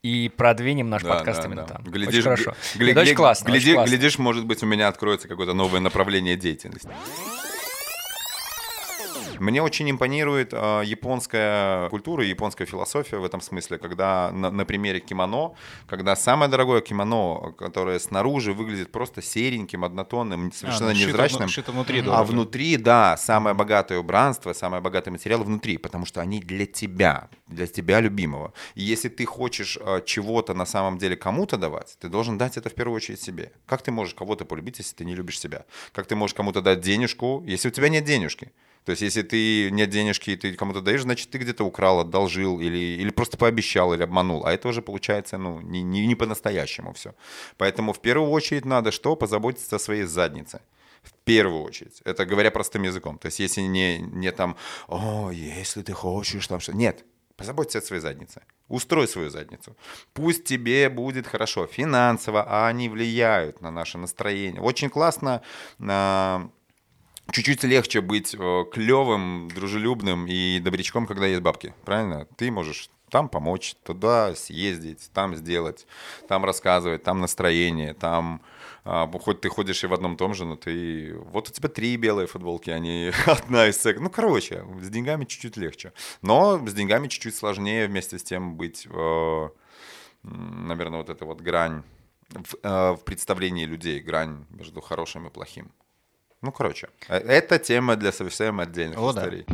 [0.04, 1.76] и продвинем наш Да, подкаст да, именно да.
[1.76, 1.84] там.
[1.84, 2.56] Глядишь, очень хорошо.
[2.76, 3.90] гли- Это очень классно, очень гляди- классно.
[3.96, 6.90] Глядишь, может быть, у меня откроется какое-то новое направление деятельности.
[9.42, 15.00] Мне очень импонирует э, японская культура японская философия в этом смысле, когда на, на примере
[15.00, 15.54] кимоно,
[15.88, 21.50] когда самое дорогое кимоно, которое снаружи выглядит просто сереньким, однотонным, совершенно ну, шито невзрачным, вну-
[21.50, 26.40] шито внутри а внутри, да, самое богатое убранство, самое богатый материал внутри, потому что они
[26.40, 28.54] для тебя, для тебя любимого.
[28.76, 32.70] И если ты хочешь э, чего-то на самом деле кому-то давать, ты должен дать это
[32.70, 33.52] в первую очередь себе.
[33.66, 35.66] Как ты можешь кого-то полюбить, если ты не любишь себя?
[35.94, 38.52] Как ты можешь кому-то дать денежку, если у тебя нет денежки?
[38.86, 42.60] То есть, если ты нет денежки, и ты кому-то даешь, значит, ты где-то украл, одолжил,
[42.60, 44.46] или, или просто пообещал, или обманул.
[44.46, 47.14] А это уже получается, ну, не, не, не по-настоящему все.
[47.58, 49.16] Поэтому в первую очередь надо что?
[49.16, 50.62] Позаботиться о своей заднице.
[51.04, 52.02] В первую очередь.
[52.06, 53.18] Это говоря простым языком.
[53.18, 54.56] То есть, если не, не там,
[54.88, 58.42] о, если ты хочешь там что Нет, позаботься о своей заднице.
[58.68, 59.76] Устрой свою задницу.
[60.14, 64.62] Пусть тебе будет хорошо финансово, а они влияют на наше настроение.
[64.62, 65.42] Очень классно
[65.80, 66.50] а,
[67.32, 71.74] чуть-чуть легче быть э, клевым, дружелюбным и добрячком, когда есть бабки.
[71.86, 72.26] Правильно?
[72.38, 75.86] Ты можешь там помочь, туда съездить, там сделать,
[76.28, 78.42] там рассказывать, там настроение, там
[78.84, 81.14] а, хоть ты ходишь и в одном том же, но ты...
[81.16, 84.00] Вот у тебя три белые футболки, а не одна из сек.
[84.00, 85.94] Ну, короче, с деньгами чуть-чуть легче.
[86.22, 89.50] Но с деньгами чуть-чуть сложнее вместе с тем быть, э,
[90.24, 91.84] наверное, вот эта вот грань
[92.30, 95.72] в, э, в представлении людей, грань между хорошим и плохим.
[96.42, 99.22] Ну, короче, э, это тема для совсем отдельных О, да.
[99.22, 99.46] историй.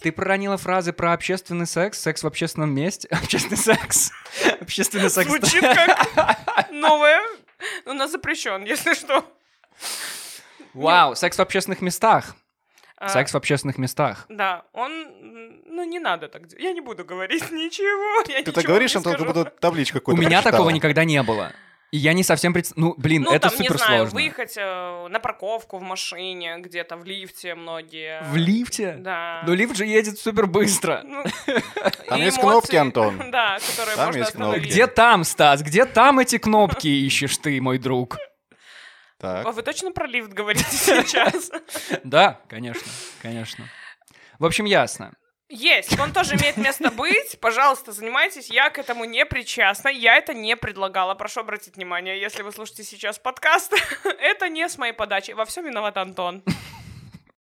[0.00, 4.12] Ты проронила фразы про общественный секс, секс в общественном месте, общественный секс,
[4.60, 5.28] общественный секс.
[5.28, 5.60] Звучит
[6.14, 7.20] как новое.
[7.84, 9.24] У нас запрещен, если что.
[10.72, 12.34] Вау, секс в общественных местах.
[12.98, 14.24] А, Секс в общественных местах.
[14.28, 15.06] Да, он...
[15.66, 16.62] Ну, не надо так делать.
[16.64, 18.20] Я не буду говорить ничего.
[18.20, 20.52] Я Ты ничего так говоришь, не Антон, как будто табличку У какую-то меня прочитала.
[20.52, 21.52] такого никогда не было.
[21.92, 22.72] И я не совсем пред...
[22.74, 24.14] Ну, блин, Ну, это там, не супер знаю, сложно.
[24.16, 28.22] выехать э, на парковку в машине, где-то в лифте многие.
[28.24, 28.96] В лифте?
[28.98, 29.42] Да.
[29.46, 31.02] Но лифт же едет супер быстро.
[31.04, 31.22] Ну,
[32.08, 33.18] Там есть эмоции, кнопки, Антон.
[33.30, 34.58] Да, которые Там можно есть кнопки.
[34.60, 35.62] Где там, Стас?
[35.62, 38.16] Где там эти кнопки ищешь ты, мой друг?
[39.20, 39.54] А Так.
[39.54, 41.50] вы точно про лифт говорите сейчас?
[42.04, 42.90] Да, конечно,
[43.22, 43.68] конечно.
[44.38, 45.14] В общем, ясно.
[45.48, 47.38] Есть, он тоже имеет место быть.
[47.40, 48.50] Пожалуйста, занимайтесь.
[48.50, 49.88] Я к этому не причастна.
[49.88, 51.14] Я это не предлагала.
[51.14, 53.72] Прошу обратить внимание, если вы слушаете сейчас подкаст,
[54.04, 55.30] это не с моей подачи.
[55.30, 56.42] Во всем виноват Антон.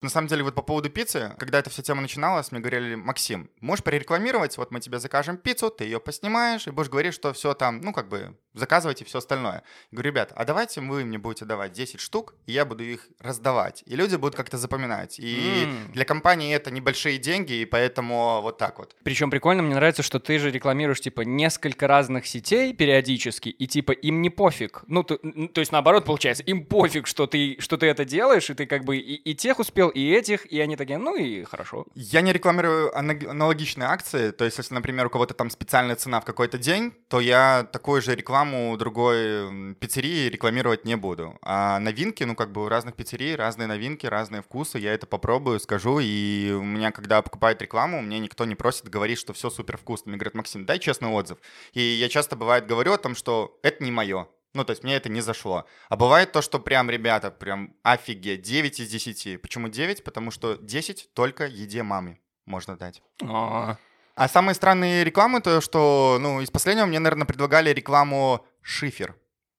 [0.00, 3.50] На самом деле, вот по поводу пиццы, когда эта вся тема начиналась, мне говорили, Максим,
[3.60, 7.52] можешь прорекламировать, вот мы тебе закажем пиццу, ты ее поснимаешь, и будешь говорить, что все
[7.54, 9.62] там, ну, как бы, заказывайте все остальное.
[9.92, 13.82] Говорю, ребят, а давайте вы мне будете давать 10 штук, и я буду их раздавать,
[13.86, 15.18] и люди будут как-то запоминать.
[15.18, 15.92] И М.
[15.92, 18.94] для компании это небольшие деньги, и поэтому вот так вот.
[19.04, 23.92] Причем прикольно, мне нравится, что ты же рекламируешь, типа, несколько разных сетей периодически, и, типа,
[23.92, 24.82] им не пофиг.
[24.86, 28.54] Ну, то, то есть, наоборот, получается, им пофиг, что ты, что ты это делаешь, и
[28.54, 31.86] ты, как бы, и, и тех успел, и этих, и они такие, ну, и хорошо.
[31.94, 36.20] Я не рекламирую ана- аналогичные акции, то есть если, например, у кого-то там специальная цена
[36.20, 41.38] в какой-то день, то я такую же рекламу другой м, пиццерии рекламировать не буду.
[41.42, 45.60] А новинки, ну как бы у разных пиццерий разные новинки, разные вкусы, я это попробую,
[45.60, 49.76] скажу, и у меня, когда покупают рекламу, мне никто не просит говорить, что все супер
[49.76, 50.10] вкусно.
[50.10, 51.38] Мне говорят, Максим, дай честный отзыв.
[51.72, 54.28] И я часто бывает говорю о том, что это не мое.
[54.54, 55.66] Ну, то есть мне это не зашло.
[55.88, 59.40] А бывает то, что прям, ребята, прям офигеть, 9 из 10.
[59.42, 60.02] Почему 9?
[60.02, 63.02] Потому что 10 только еде маме можно дать.
[63.22, 63.76] А,
[64.18, 69.14] А самые странные рекламы, то что, ну, из последнего мне, наверное, предлагали рекламу шифер.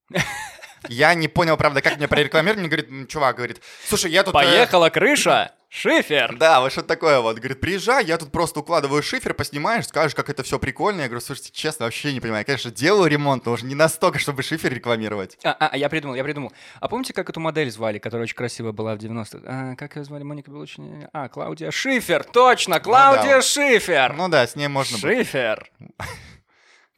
[0.88, 2.62] Я не понял, правда, как мне прорекламировали.
[2.62, 4.34] Мне говорит, чувак, говорит, слушай, я тут...
[4.34, 6.36] э, Поехала крыша, шифер.
[6.38, 7.38] Да, вот что такое вот.
[7.38, 11.02] Говорит, приезжай, я тут просто укладываю шифер, поснимаешь, скажешь, как это все прикольно.
[11.02, 12.42] Я говорю, слушайте, честно, вообще не понимаю.
[12.42, 15.38] Я, конечно, делаю ремонт, но уже не настолько, чтобы шифер рекламировать.
[15.44, 16.54] А, а, я придумал, я придумал.
[16.80, 19.40] А помните, как эту модель звали, которая очень красивая была в 90-х?
[19.46, 20.24] А, как ее звали?
[20.24, 21.08] Моника Белучини?
[21.14, 23.42] А, Клаудия Шифер, точно, Клаудия да.
[23.42, 24.14] Шифер.
[24.14, 24.98] Ну да, с ней можно.
[24.98, 25.70] Шифер.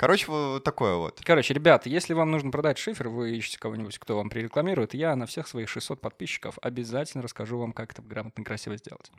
[0.01, 1.21] Короче, вот такое вот.
[1.23, 5.27] Короче, ребята, если вам нужно продать шифер, вы ищете кого-нибудь, кто вам прирекламирует, я на
[5.27, 9.11] всех своих 600 подписчиков обязательно расскажу вам, как это грамотно и красиво сделать.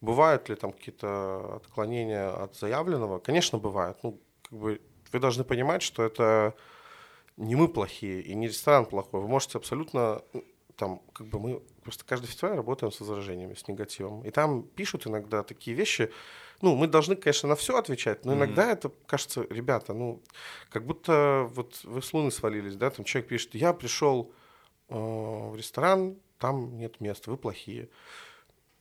[0.00, 3.18] Бывают ли там какие-то отклонения от заявленного?
[3.18, 3.98] Конечно, бывают.
[4.02, 4.80] Ну, как бы
[5.12, 6.54] вы должны понимать, что это
[7.36, 9.20] не мы плохие и не ресторан плохой.
[9.20, 10.44] Вы можете абсолютно ну,
[10.82, 14.24] там, как бы мы просто каждый фестиваль работаем с возражениями, с негативом.
[14.24, 16.10] И там пишут иногда такие вещи.
[16.60, 20.20] Ну, мы должны, конечно, на все отвечать, но иногда это кажется, ребята, ну,
[20.70, 24.32] как будто вот вы с луны свалились, да, там человек пишет, я пришел
[24.88, 27.88] э, в ресторан, там нет места, вы плохие.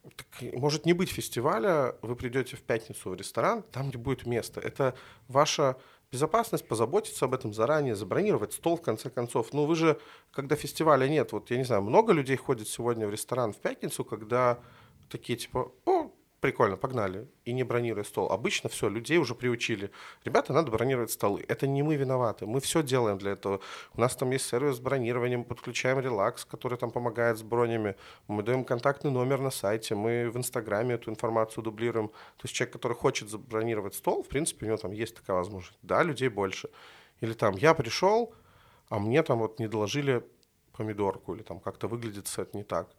[0.02, 4.60] Так, может не быть фестиваля, вы придете в пятницу в ресторан, там не будет места.
[4.60, 4.96] Это
[5.28, 5.78] ваша
[6.12, 9.54] безопасность, позаботиться об этом заранее, забронировать стол в конце концов.
[9.54, 10.00] Ну вы же,
[10.32, 14.04] когда фестиваля нет, вот я не знаю, много людей ходит сегодня в ресторан в пятницу,
[14.04, 14.60] когда
[15.10, 18.32] такие типа, о, прикольно, погнали, и не бронируя стол.
[18.32, 19.91] Обычно все, людей уже приучили.
[20.25, 21.45] Ребята, надо бронировать столы.
[21.47, 23.62] Это не мы виноваты, мы все делаем для этого.
[23.93, 27.95] У нас там есть сервис с бронированием, подключаем релакс, который там помогает с бронями.
[28.27, 32.10] Мы даем контактный номер на сайте, мы в Инстаграме эту информацию дублируем.
[32.10, 35.80] То есть человек, который хочет забронировать стол, в принципе, у него там есть такая возможность.
[35.84, 36.69] Да, людей больше.
[37.21, 38.34] Или там, я пришел,
[38.89, 40.23] а мне там вот не доложили
[40.75, 42.89] помидорку, или там как-то выглядит сет не так.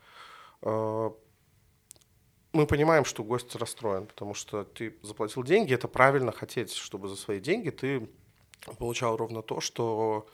[2.52, 7.16] Мы понимаем, что гость расстроен, потому что ты заплатил деньги, это правильно хотеть, чтобы за
[7.16, 8.08] свои деньги ты
[8.78, 10.26] получал ровно то, что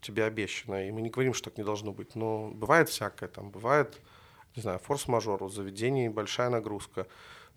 [0.00, 0.88] тебе обещано.
[0.88, 3.28] И мы не говорим, что так не должно быть, но бывает всякое.
[3.28, 4.00] Там бывает,
[4.56, 7.06] не знаю, форс-мажор, у заведений большая нагрузка.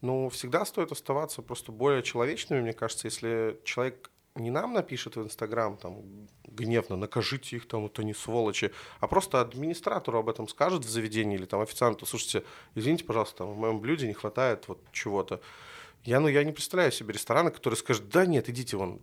[0.02, 5.24] Но всегда стоит оставаться просто более человечными, мне кажется, если человек не нам напишет в
[5.24, 6.02] Инстаграм, там,
[6.48, 11.36] гневно, накажите их, там, вот они сволочи, а просто администратору об этом скажет в заведении
[11.36, 12.44] или там официанту, слушайте,
[12.76, 15.42] извините, пожалуйста, там, в моем блюде не хватает вот чего-то.
[16.04, 19.02] Я, ну, я не представляю себе ресторана, который скажет, да нет, идите вон,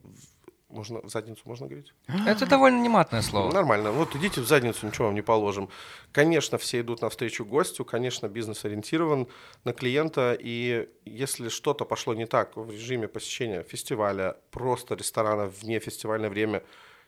[0.75, 1.95] можно в задницу можно говорить?
[2.27, 3.53] Это довольно нематное слово.
[3.53, 3.93] Нормально.
[3.93, 5.69] Вот идите в задницу, ничего вам не положим.
[6.13, 9.29] Конечно, все идут навстречу гостю, конечно, бизнес ориентирован
[9.65, 15.79] на клиента, и если что-то пошло не так в режиме посещения фестиваля, просто ресторана вне
[15.81, 16.63] фестивальное время,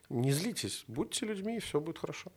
[0.09, 2.31] Не злитесь, будьте людьми, и все будет хорошо.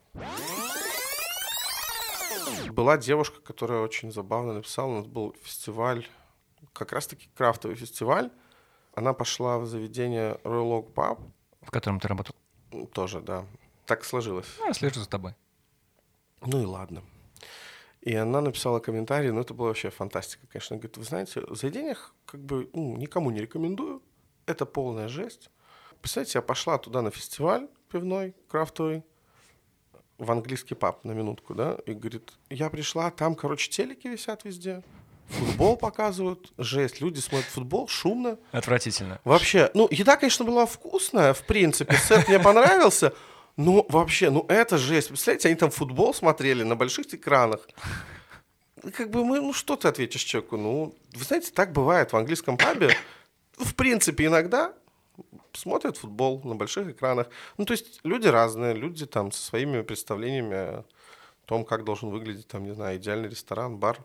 [2.72, 6.08] Была девушка, которая очень забавно написала, у нас был фестиваль,
[6.74, 8.30] как раз-таки крафтовый фестиваль.
[9.00, 11.20] Она пошла в заведение Royal Oak Pub,
[11.62, 12.36] В котором ты работал.
[12.92, 13.46] Тоже, да.
[13.86, 14.48] Так сложилось.
[14.60, 15.36] Ну, я слежу за тобой.
[16.42, 17.02] Ну и ладно.
[18.02, 20.74] И она написала комментарий, ну это была вообще фантастика, конечно.
[20.74, 24.04] Она говорит, вы знаете, в заведениях как бы ну, никому не рекомендую,
[24.46, 25.50] это полная жесть.
[26.02, 29.06] Представляете, я пошла туда на фестиваль пивной, крафтовый,
[30.18, 34.84] в английский паб, на минутку, да, и говорит, я пришла, там, короче, телеки висят везде,
[35.30, 38.38] футбол показывают, жесть, люди смотрят футбол, шумно.
[38.52, 39.20] Отвратительно.
[39.24, 43.14] Вообще, ну, еда, конечно, была вкусная, в принципе, сет мне понравился,
[43.56, 45.10] но вообще, ну, это жесть.
[45.10, 47.68] Представляете, они там футбол смотрели на больших экранах.
[48.94, 50.58] Как бы мы, ну, что ты ответишь человеку?
[50.58, 52.96] Ну, вы знаете, так бывает в английском пабе.
[53.58, 54.74] В принципе, иногда
[55.54, 57.28] смотрят футбол на больших экранах.
[57.58, 60.84] Ну, то есть люди разные, люди там со своими представлениями
[61.50, 63.98] том, как должен выглядеть, там, не знаю, идеальный ресторан, бар.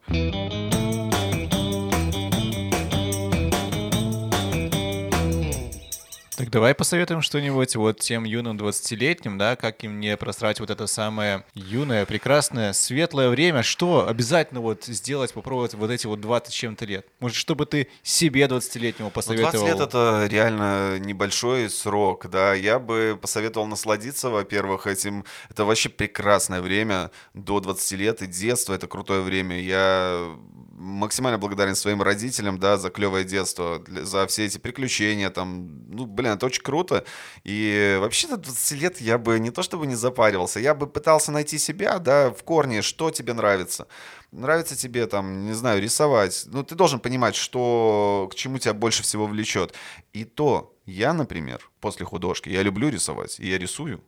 [6.37, 10.88] Так давай посоветуем что-нибудь вот тем юным 20-летним, да, как им не просрать вот это
[10.88, 13.62] самое юное, прекрасное, светлое время.
[13.62, 17.07] Что обязательно вот сделать, попробовать вот эти вот 20 с чем-то лет?
[17.20, 19.66] Может, чтобы ты себе 20-летнему Ну, посоветовал?
[19.66, 22.53] 20 лет это реально небольшой срок, да.
[22.55, 25.25] Я бы посоветовал насладиться, во-первых, этим.
[25.51, 29.61] Это вообще прекрасное время до 20 лет, и детство— это крутое время.
[29.61, 30.37] Я
[30.77, 36.23] максимально благодарен своим родителям, да, за клевое детство, за все эти приключения, там, ну, блин,
[36.28, 37.04] это очень круто.
[37.44, 41.32] И вообще до 20 лет я бы не то чтобы не запаривался, я бы пытался
[41.32, 43.87] найти себя, да, в корне, что тебе нравится.
[44.32, 46.44] Нравится тебе, там, не знаю, рисовать.
[46.46, 49.74] Ну, ты должен понимать, что, к чему тебя больше всего влечет.
[50.12, 54.02] И то, я, например, после художки, я люблю рисовать, и я рисую.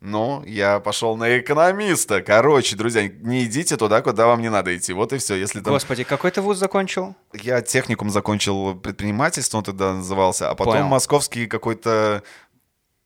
[0.00, 2.22] Но я пошел на экономиста.
[2.22, 4.94] Короче, друзья, не идите туда, куда вам не надо идти.
[4.94, 5.34] Вот и все.
[5.34, 5.74] Если там...
[5.74, 7.14] Господи, какой ты вуз закончил?
[7.34, 10.88] Я техникум закончил предпринимательство, он тогда назывался, а потом Понял.
[10.88, 12.22] московский какой-то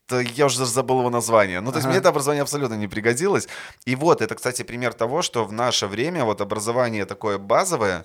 [0.08, 1.60] да я уже даже забыл его название.
[1.60, 1.92] Ну, то есть Ага.
[1.92, 3.48] мне это образование абсолютно не пригодилось.
[3.86, 8.04] И вот, это, кстати, пример того, что в наше время вот образование такое базовое,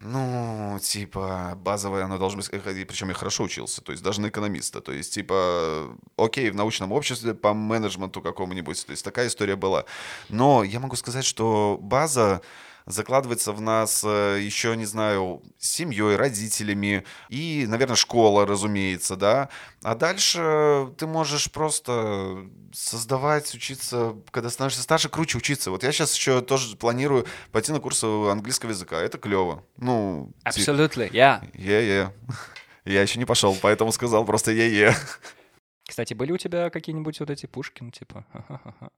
[0.00, 4.80] ну, типа, базовое оно должно быть, причем я хорошо учился, то есть даже на экономиста,
[4.80, 9.84] то есть, типа, окей, в научном обществе по менеджменту какому-нибудь, то есть такая история была.
[10.28, 12.42] Но я могу сказать, что база
[12.86, 19.48] закладывается в нас э, еще, не знаю, семьей, родителями и, наверное, школа, разумеется, да.
[19.82, 25.70] А дальше ты можешь просто создавать, учиться, когда становишься старше, круче учиться.
[25.70, 29.00] Вот я сейчас еще тоже планирую пойти на курсы английского языка.
[29.00, 29.64] Это клево.
[29.76, 31.42] Ну, Абсолютно, я.
[31.54, 32.12] Е-е.
[32.84, 34.94] Я еще не пошел, поэтому сказал просто е-е.
[35.86, 38.26] Кстати, были у тебя какие-нибудь вот эти Пушкин, типа?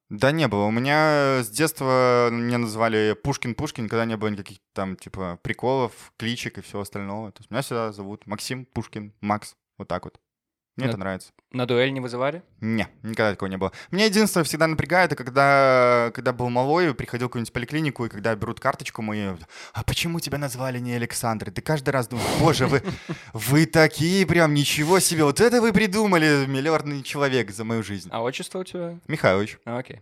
[0.08, 0.64] Да не было.
[0.64, 6.56] У меня с детства меня называли Пушкин-Пушкин, никогда не было никаких там, типа, приколов, кличек
[6.58, 7.30] и всего остального.
[7.32, 9.54] То есть меня всегда зовут Максим Пушкин, Макс.
[9.76, 10.18] Вот так вот.
[10.78, 10.90] Мне Да.
[10.92, 11.32] это нравится.
[11.50, 12.42] На дуэль не вызывали?
[12.60, 13.72] Не, никогда такого не было.
[13.90, 18.34] Меня единственное всегда напрягает, это когда, когда был малой, приходил в какую-нибудь поликлинику, и когда
[18.36, 19.36] берут карточку мою,
[19.72, 21.48] а почему тебя назвали не Александр?
[21.48, 22.82] И Ты каждый раз думаешь, боже, вы,
[23.32, 28.08] вы такие прям, ничего себе, вот это вы придумали, миллиардный человек за мою жизнь.
[28.12, 28.98] А отчество у тебя?
[29.08, 30.00] Михайлович, А, Окей.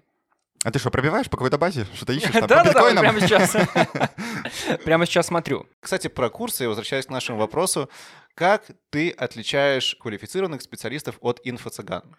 [0.62, 1.86] а ты что, пробиваешь по какой-то базе?
[1.94, 3.02] Что-то ищешь там по Да-да-да, вот биткоинам?
[3.02, 3.56] прямо сейчас.
[4.84, 5.66] Прямо сейчас смотрю.
[5.80, 7.88] Кстати, про курсы, я возвращаюсь к нашему вопросу.
[8.36, 12.14] Как ты отличаешь квалифицированных специалистов от инфо-цыган?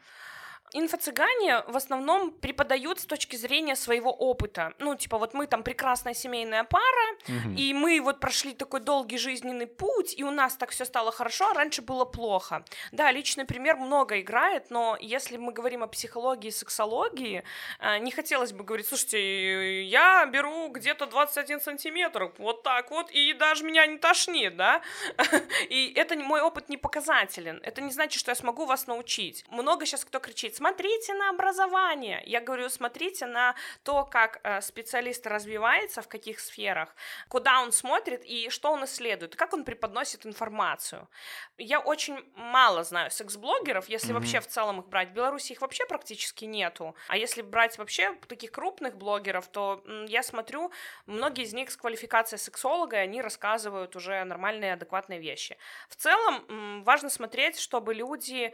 [0.73, 4.73] Инфо-цыгане в основном преподают с точки зрения своего опыта.
[4.80, 7.17] Ну, типа, вот мы там прекрасная семейная пара,
[7.58, 11.49] и мы вот прошли такой долгий жизненный путь, и у нас так все стало хорошо,
[11.51, 12.65] а раньше было плохо.
[12.91, 17.43] Да, личный пример много играет, но если мы говорим о психологии и сексологии,
[17.80, 23.34] э, не хотелось бы говорить, слушайте, я беру где-то 21 сантиметр, вот так вот, и
[23.34, 24.82] даже меня не тошнит, да?
[25.69, 27.60] И это мой опыт не показателен.
[27.63, 29.45] Это не значит, что я смогу вас научить.
[29.49, 32.24] Много сейчас кто кричит, смотрите на образование.
[32.26, 36.96] Я говорю, смотрите на то, как э, специалист развивается, в каких сферах,
[37.28, 41.08] куда он смотрит и что он исследует, как он преподносит информацию.
[41.58, 45.10] Я очень мало знаю секс-блогеров, если вообще в целом их брать.
[45.10, 46.96] В Беларуси их вообще практически нету.
[47.08, 50.72] А если брать вообще таких крупных блогеров, то я смотрю,
[51.06, 55.58] многие из них с квалификацией сексолога, и они рассказывают уже нормальные, адекватные вещи.
[55.89, 58.54] В целом, важно смотреть, чтобы люди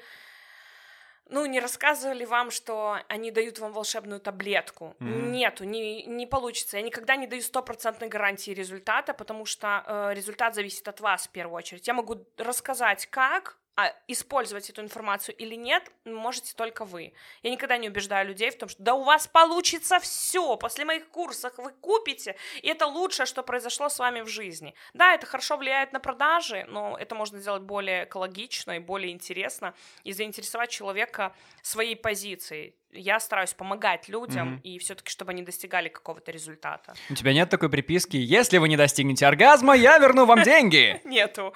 [1.30, 4.96] ну, не рассказывали вам, что они дают вам волшебную таблетку.
[5.00, 6.78] Нету, не, не получится.
[6.78, 11.32] Я никогда не даю стопроцентной гарантии результата, потому что э, результат зависит от вас в
[11.32, 11.88] первую очередь.
[11.88, 17.14] Я могу рассказать, как, а использовать эту информацию или нет, можете только вы.
[17.42, 21.10] Я никогда не убеждаю людей в том, что да у вас получится все, после моих
[21.10, 24.76] курсов вы купите, и это лучшее, что произошло с вами в жизни.
[24.94, 29.74] Да, это хорошо влияет на продажи, но это можно сделать более экологично и более интересно,
[30.04, 32.76] и заинтересовать человека своей позицией.
[32.94, 34.62] Я стараюсь помогать людям, Мгм.
[34.64, 36.94] и все-таки, чтобы они достигали какого-то результата.
[37.10, 41.02] У тебя нет такой приписки «Если вы не достигнете оргазма, я верну вам деньги».
[41.06, 41.54] Нету.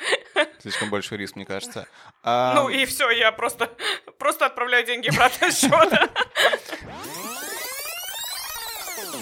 [0.59, 1.87] Слишком большой риск, мне кажется.
[2.23, 3.69] Ну и все, я просто,
[4.17, 6.09] просто отправляю деньги обратно счета.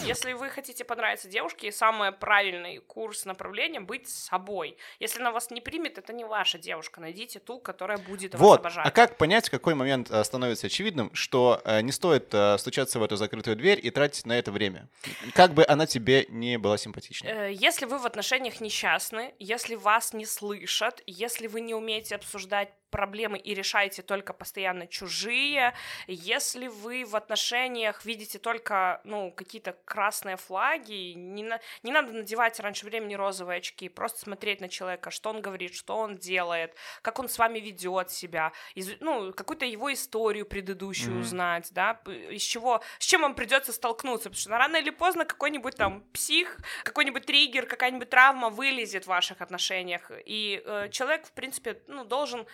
[0.04, 4.78] Если вы хотите понравиться девушке, самый правильный курс направления— быть собой.
[5.00, 7.02] Если она вас не примет, это не ваша девушка.
[7.02, 8.86] Найдите ту, которая будет вас Вот, обожать.
[8.86, 13.00] а как понять, в какой момент э, становится очевидным, что э, не стоит э, стучаться
[13.00, 14.88] в эту закрытую дверь и тратить на это время?
[15.34, 17.50] Как бы она тебе не была симпатична.
[17.50, 22.70] Если вы в отношениях несчастны, если вас не слышат, если вы не умеете обсуждать
[23.00, 25.74] проблемы и решаете только постоянно чужие,
[26.08, 32.58] если вы в отношениях видите только, ну, какие-то красные флаги, не, на- не надо надевать
[32.62, 37.20] раньше времени розовые очки, просто смотреть на человека, что он говорит, что он делает, как
[37.20, 41.22] он с вами ведет себя, из- ну, какую-то его историю предыдущую Мгм.
[41.22, 42.00] узнать, да,
[42.32, 46.58] из чего, с чем вам придется столкнуться, потому что рано или поздно какой-нибудь там псих,
[46.86, 52.46] какой-нибудь триггер, какая-нибудь травма вылезет в ваших отношениях, и э, человек, в принципе, ну, должен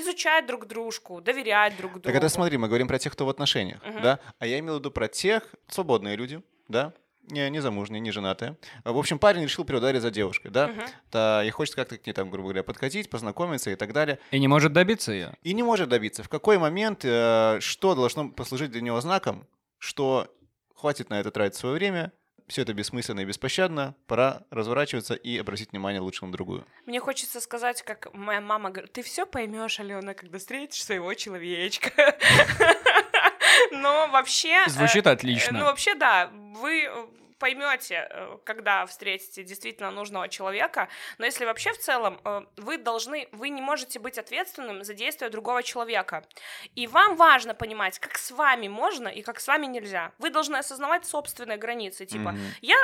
[0.00, 2.04] изучать друг дружку, доверять друг другу.
[2.04, 4.02] Так это смотри, мы говорим про тех, кто в отношениях, Мгм.
[4.02, 4.20] да?
[4.38, 6.92] А я имел в виду про тех, свободные люди, да?
[7.28, 8.56] Не, не замужние, не женатые.
[8.84, 10.68] В общем, парень решил приударить за девушкой, да?
[10.68, 10.82] Мгм.
[11.10, 14.20] Да, и хочет как-то к ней, там, грубо говоря, подкатить, познакомиться и так далее.
[14.30, 15.34] И не может добиться ее.
[15.42, 16.22] И не может добиться.
[16.22, 19.44] В какой момент, э, что должно послужить для него знаком,
[19.78, 20.28] что
[20.76, 22.12] хватит на это тратить свое время,
[22.48, 26.66] все это бессмысленно и беспощадно, пора разворачиваться и обратить внимание лучше на другую.
[26.86, 31.90] Мне хочется сказать, как моя мама говорит, ты все поймешь, Алена, когда встретишь своего человечка.
[33.72, 34.64] Но вообще...
[34.66, 35.58] э, Звучит э, отлично.
[35.58, 36.88] Ну, вообще, да, вы
[37.38, 43.28] поймете, э, когда встретите действительно нужного человека, но если вообще в целом э, вы должны,
[43.32, 46.24] вы не можете быть ответственным за действия другого человека,
[46.74, 50.12] и вам важно понимать, как с вами можно и как с вами нельзя.
[50.18, 52.40] Вы должны осознавать собственные границы, типа, Мгм.
[52.62, 52.76] я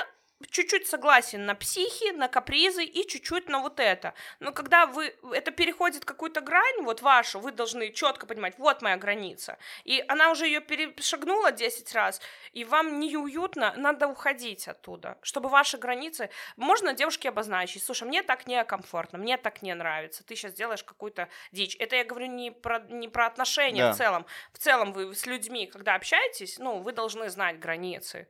[0.51, 4.15] чуть-чуть согласен на психи, на капризы и чуть-чуть на вот это.
[4.41, 8.97] Но когда вы это переходит какую-то грань, вот вашу, вы должны четко понимать, вот моя
[8.97, 9.59] граница.
[9.85, 12.21] И она уже ее перешагнула 10 раз,
[12.53, 16.31] и вам неуютно, надо уходить оттуда, чтобы ваши границы...
[16.57, 21.29] Можно девушке обозначить, слушай, мне так некомфортно, мне так не нравится, ты сейчас делаешь какую-то
[21.53, 21.77] дичь.
[21.79, 23.93] Это я говорю не про, не про отношения Да.
[23.93, 24.27] в целом.
[24.53, 28.29] В целом вы с людьми, когда общаетесь, ну, вы должны знать границы.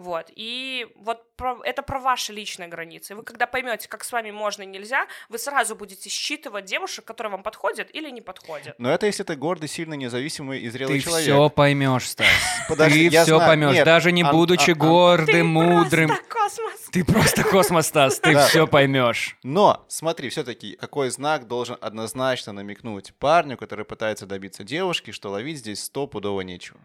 [0.00, 0.30] Вот.
[0.34, 3.14] И вот про- это про ваши личные границы.
[3.14, 7.32] Вы когда поймете, как с вами можно и нельзя, вы сразу будете считывать девушек, которые
[7.32, 8.74] вам подходят или не подходят.
[8.78, 11.28] Но это если ты гордый, сильный, независимый и зрелый Ты человек.
[11.28, 12.26] все поймешь, Стас.
[12.68, 13.46] Подожди, Ты все знаю.
[13.50, 16.08] поймешь, Нет, даже не Ан- будучи Ан- Ан- гордым, мудрым.
[16.08, 16.80] Просто космос.
[16.90, 18.46] Ты просто космос, Стас, ты Да.
[18.46, 19.36] все поймешь.
[19.42, 25.58] Но смотри, все-таки какой знак должен однозначно намекнуть парню, который пытается добиться девушки, что ловить
[25.58, 26.80] здесь стопудово нечего.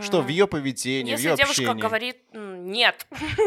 [0.00, 1.80] Что в ее поведении, в Если ее девушка общении.
[1.80, 3.06] говорит «М, нет,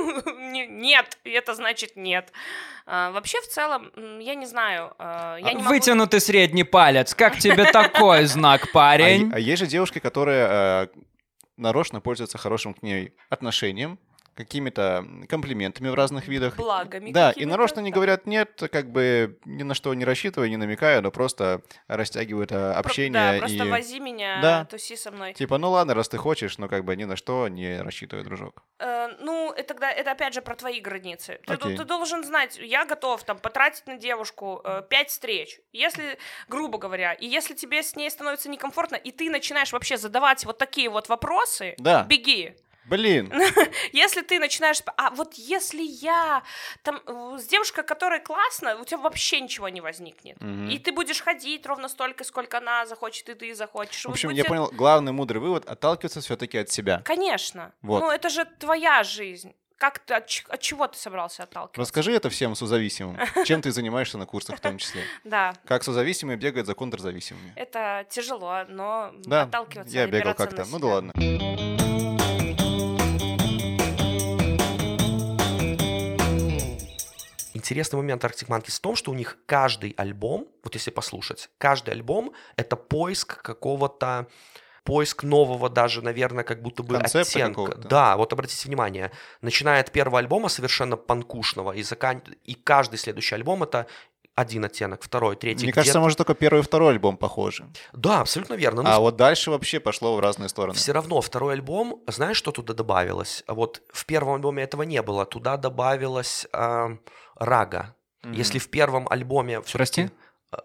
[0.52, 2.32] Не- нет, это значит нет.
[2.86, 5.70] А, Вообще, в целом, я не знаю, а, я не могу...
[5.70, 9.28] Вытянутый средний палец, как тебе такой знак, А, парень?
[9.30, 10.88] е- а есть же девушки, которые э,
[11.56, 13.98] нарочно пользуются хорошим к ней отношением,
[14.36, 16.56] какими-то комплиментами в разных видах.
[16.58, 20.58] Благами Да, и нарочно не говорят нет, как бы ни на что не рассчитывая, не
[20.58, 24.66] намекая, но просто растягивают Про- общение Да, просто и вози меня, Да.
[24.66, 25.34] туси со мной.
[25.34, 28.64] типа, ну ладно, раз ты хочешь, но как бы ни на что не рассчитывай, дружок.
[28.80, 31.40] Э, ну, это тогда это опять же про твои границы.
[31.46, 31.78] Ты, Окей.
[31.78, 35.60] ты должен знать, я готов там потратить на девушку э, пять встреч.
[35.72, 36.18] Если,
[36.48, 40.58] грубо говоря, и если тебе с ней становится некомфортно, и ты начинаешь вообще задавать вот
[40.58, 42.04] такие вот вопросы, Да.
[42.04, 42.56] беги.
[42.86, 43.32] Блин,
[43.94, 44.80] Если ты начинаешь...
[44.98, 46.44] А вот если я
[46.84, 50.40] там э, с девушкой, которая классно, у тебя вообще ничего не возникнет.
[50.42, 50.70] Мгм.
[50.70, 54.04] И ты будешь ходить ровно столько, сколько она захочет, и ты захочешь.
[54.06, 57.02] в общем, я будете- понял, главный мудрый вывод— отталкиваться все-таки от себя.
[57.06, 57.74] Конечно.
[57.82, 58.02] Вот.
[58.02, 59.54] Ну, это же твоя жизнь.
[59.78, 61.82] Как ты, от, от чего ты собрался отталкиваться?
[61.82, 63.18] Расскажи это всем созависимым.
[63.46, 65.04] Чем ты занимаешься на курсах в том числе?
[65.24, 67.54] Да, Как созависимые бегают за контрзависимыми.
[67.56, 70.66] это тяжело, но Да, отталкиваться я и бегал как-то.
[70.70, 71.14] Ну да ладно.
[77.64, 81.92] Интересный момент Arctic Monkeys в том, что у них каждый альбом, вот если послушать, каждый
[81.92, 84.28] альбом— это поиск какого-то
[84.84, 87.76] поиск нового даже, наверное, как будто бы Концепта оттенка.
[87.78, 92.22] Да, вот обратите внимание, начиная от первого альбома совершенно панкушного, и, закан...
[92.44, 93.88] и каждый следующий альбом— это
[94.36, 95.64] один оттенок, второй, третий.
[95.64, 97.66] Мне кажется, где-то- может, только первый и второй альбом похожи.
[97.94, 98.82] Да, абсолютно верно.
[98.82, 100.74] Ну, А вот дальше вообще пошло в разные стороны.
[100.74, 103.44] Все равно второй альбом, знаешь, что туда добавилось?
[103.48, 105.26] Вот в первом альбоме этого не было.
[105.26, 107.00] Туда добавилось ам,
[107.36, 107.96] рага.
[108.24, 110.10] Если в первом альбоме все Прости?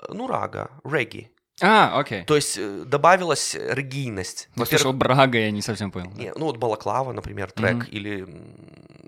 [0.08, 1.30] ну рага, регги.
[1.60, 2.24] А, окей.
[2.24, 4.48] То есть э, добавилась регийность.
[4.54, 6.12] Я слышал Брага, я не совсем понял.
[6.12, 7.86] Не, ну вот Балаклава, например, трек, Мгм.
[7.90, 8.26] или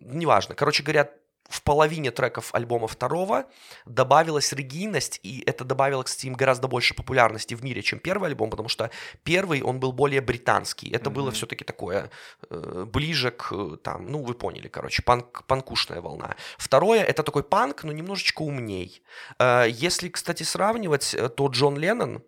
[0.03, 0.57] неважно.
[0.57, 1.09] Короче говоря,
[1.51, 3.45] в половине треков альбома второго
[3.85, 8.51] добавилась регийность, и это добавило, кстати, им гораздо больше популярности в мире, чем первый альбом,
[8.51, 8.91] потому что
[9.25, 10.89] первый, он был более британский.
[10.91, 12.11] Это было все-таки такое
[12.49, 16.37] э, ближе к, э, там, ну, вы поняли, короче, панк, панкушная волна.
[16.57, 19.03] Второе, это такой панк, но немножечко умней.
[19.41, 22.23] Э, если, кстати, сравнивать, э, то Джон Леннон,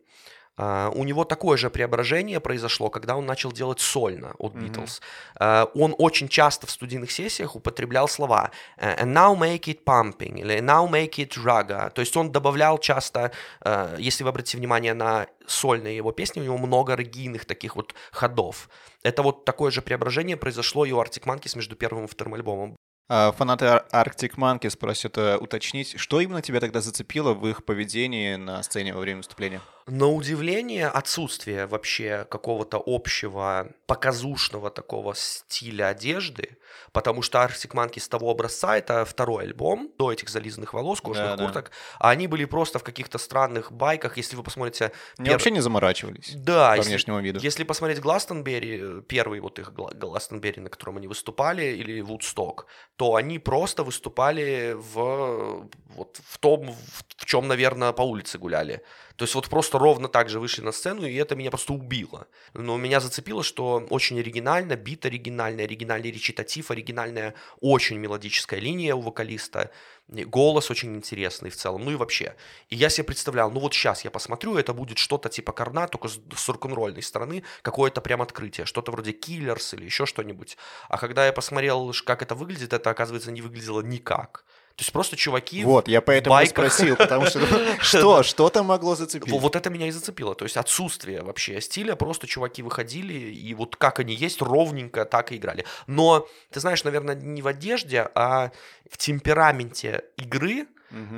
[0.56, 5.00] а, у него такое же преображение произошло, когда он начал делать сольно от Beatles.
[5.38, 10.40] А, он очень часто в студийных сессиях употреблял слова э, «and now make it pumping»
[10.40, 11.90] или «now make it raga».
[11.90, 13.32] То есть он добавлял часто,
[13.64, 17.94] э, если вы обратите внимание на сольные его песни, у него много регийных таких вот
[18.10, 18.68] ходов.
[19.02, 22.76] Это вот такое же преображение произошло и у Arctic Monkeys между первым и вторым альбомом.
[23.08, 28.36] А Фанаты Arctic Monkeys просят э, уточнить, что именно тебя тогда зацепило в их поведении
[28.36, 29.60] на сцене во время выступления?
[29.86, 36.56] На удивление, отсутствие вообще какого-то общего показушного такого стиля одежды,
[36.92, 41.30] потому что Arctic Monkeys с того образца, это второй альбом, до этих зализанных волос, кожаных
[41.32, 41.44] Да, да.
[41.44, 44.92] курток, а они были просто в каких-то странных байках, если вы посмотрите...
[45.18, 47.40] Они пер- вообще не заморачивались Да, по если- внешнему виду.
[47.40, 52.66] Если посмотреть Гластонберри, первый вот их Гла- Гластонберри, на котором они выступали, или Вудсток,
[52.96, 58.80] то они просто выступали в, вот, в том, в, в чем, наверное, по улице гуляли.
[59.22, 62.26] То есть вот просто ровно так же вышли на сцену, и это меня просто убило.
[62.54, 69.00] Но меня зацепило, что очень оригинально, бит оригинальный, оригинальный речитатив, оригинальная очень мелодическая линия у
[69.00, 69.70] вокалиста,
[70.08, 72.34] голос очень интересный в целом, ну и вообще.
[72.68, 76.08] И я себе представлял, ну вот сейчас я посмотрю, это будет что-то типа Корна, только
[76.08, 80.56] с, с рок-н-ролльной стороны, какое-то прям открытие, что-то вроде Киллерс или еще что-нибудь.
[80.88, 84.44] А когда я посмотрел, как это выглядит, это, оказывается, не выглядело никак.
[84.76, 85.64] То есть просто чуваки...
[85.64, 89.30] Вот, я поэтому и спросил, потому что ну, что, что-то могло зацепить.
[89.30, 90.34] Во- Вот это меня и зацепило.
[90.34, 91.94] То есть отсутствие вообще стиля.
[91.94, 95.64] Просто чуваки выходили, и вот как они есть, ровненько так и играли.
[95.86, 98.50] Но, ты знаешь, наверное, не в одежде, а
[98.90, 100.66] в темпераменте игры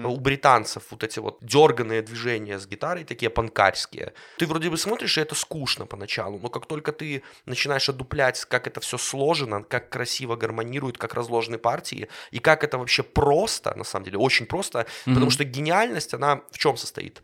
[0.05, 4.15] у британцев вот эти вот дерганные движения с гитарой, такие панкарские.
[4.39, 8.67] Ты вроде бы смотришь, и это скучно поначалу, но как только ты начинаешь одуплять, как
[8.67, 13.85] это все сложено, как красиво гармонирует, как разложены партии, и как это вообще просто, на
[13.85, 17.23] самом деле, очень просто, потому что гениальность, она в чем состоит?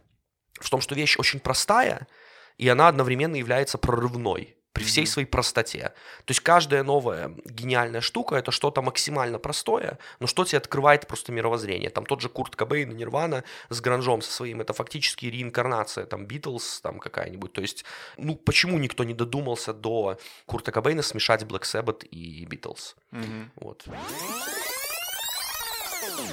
[0.60, 2.06] В том, что вещь очень простая,
[2.58, 5.92] и она одновременно является прорывной при всей своей простоте.
[6.24, 11.32] То есть каждая новая гениальная штука это что-то максимально простое, но что тебе открывает просто
[11.32, 11.90] мировоззрение.
[11.90, 16.80] Там тот же Курт Кобейн, Нирвана с гранжом со своим, это фактически реинкарнация, там Битлз,
[16.80, 17.52] там какая-нибудь.
[17.52, 17.84] То есть,
[18.16, 22.96] ну почему никто не додумался до Курта Кобейна смешать Black Sabbath и Битлз?
[23.56, 23.84] Вот.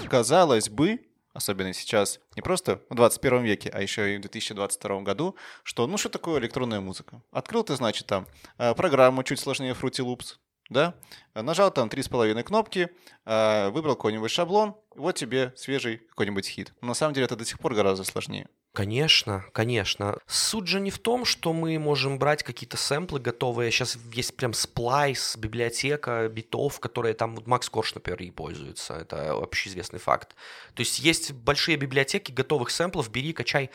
[0.09, 0.99] Казалось бы,
[1.37, 5.97] особенно сейчас, не просто в 21 веке, а еще и в 2022 году, что ну
[5.97, 7.21] что такое электронная музыка?
[7.31, 8.27] Открыл ты, значит, там
[8.57, 10.37] э, программу чуть сложнее Fruity Loops,
[10.69, 10.95] да?
[11.35, 12.89] Нажал там три с половиной кнопки,
[13.25, 16.73] э, выбрал какой-нибудь шаблон, вот тебе свежий какой-нибудь хит.
[16.81, 18.49] Но на самом деле это до сих пор гораздо сложнее.
[18.77, 20.19] Конечно, конечно.
[20.27, 23.71] Суть же не в том, что мы можем брать какие-то сэмплы готовые.
[23.71, 28.93] Сейчас есть прям сплайс, библиотека битов, которые там вот Макс Корж, например, и пользуется.
[28.93, 30.35] Это общеизвестный факт.
[30.75, 33.71] То есть есть большие библиотеки готовых сэмплов, бери, качай.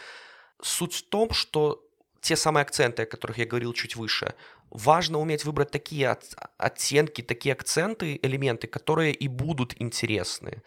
[0.63, 1.85] Суть в том, что
[2.23, 4.35] те самые акценты, о которых я говорил чуть выше,
[4.71, 10.63] важно уметь выбрать такие от- оттенки, такие акценты, элементы, которые и будут интересны.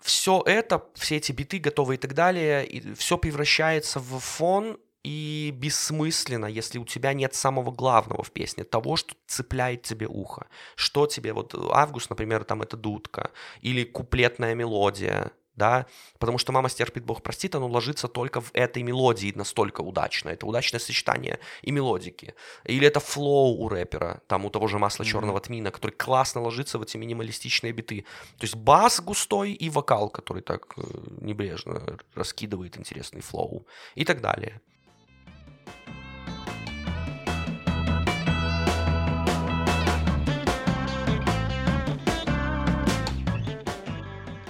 [0.00, 5.50] Все это, все эти биты готовы и так далее, и все превращается в фон и
[5.56, 10.46] бессмысленно, если у тебя нет самого главного в песне, того, что цепляет тебе ухо.
[10.76, 13.30] Что тебе, вот Август, например, там это дудка,
[13.62, 15.86] или куплетная мелодия, да,
[16.18, 20.46] потому что «Мама стерпит, Бог простит», оно ложится только в этой мелодии настолько удачно, это
[20.46, 22.34] удачное сочетание и мелодики.
[22.64, 26.78] Или это flow у рэпера, там у того же «Масла черного тмина», который классно ложится
[26.78, 28.04] в эти минималистичные биты.
[28.38, 30.82] То есть бас густой и вокал, который так э,
[31.20, 34.60] небрежно раскидывает интересный flow и так далее.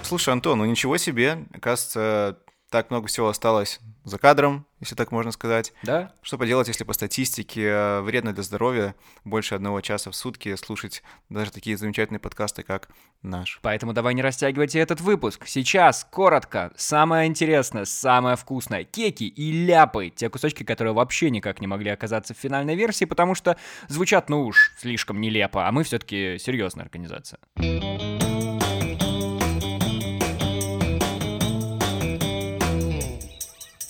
[0.09, 1.45] Слушай, Антон, ну ничего себе.
[1.61, 2.39] Кажется,
[2.71, 5.71] так много всего осталось за кадром, если так можно сказать.
[5.83, 6.13] Да?
[6.23, 11.03] Что поделать, если по статистике э, вредно для здоровья больше одного часа в сутки слушать
[11.29, 12.89] даже такие замечательные подкасты, как
[13.21, 13.59] наш.
[13.61, 15.45] Поэтому давай не растягивайте этот выпуск.
[15.45, 18.85] Сейчас, коротко, самое интересное, самое вкусное.
[18.85, 20.09] Кеки и ляпы.
[20.09, 23.57] Те кусочки, которые вообще никак не могли оказаться в финальной версии, потому что
[23.89, 27.37] звучат, ну уж, слишком нелепо, а мы все-таки серьезная организация.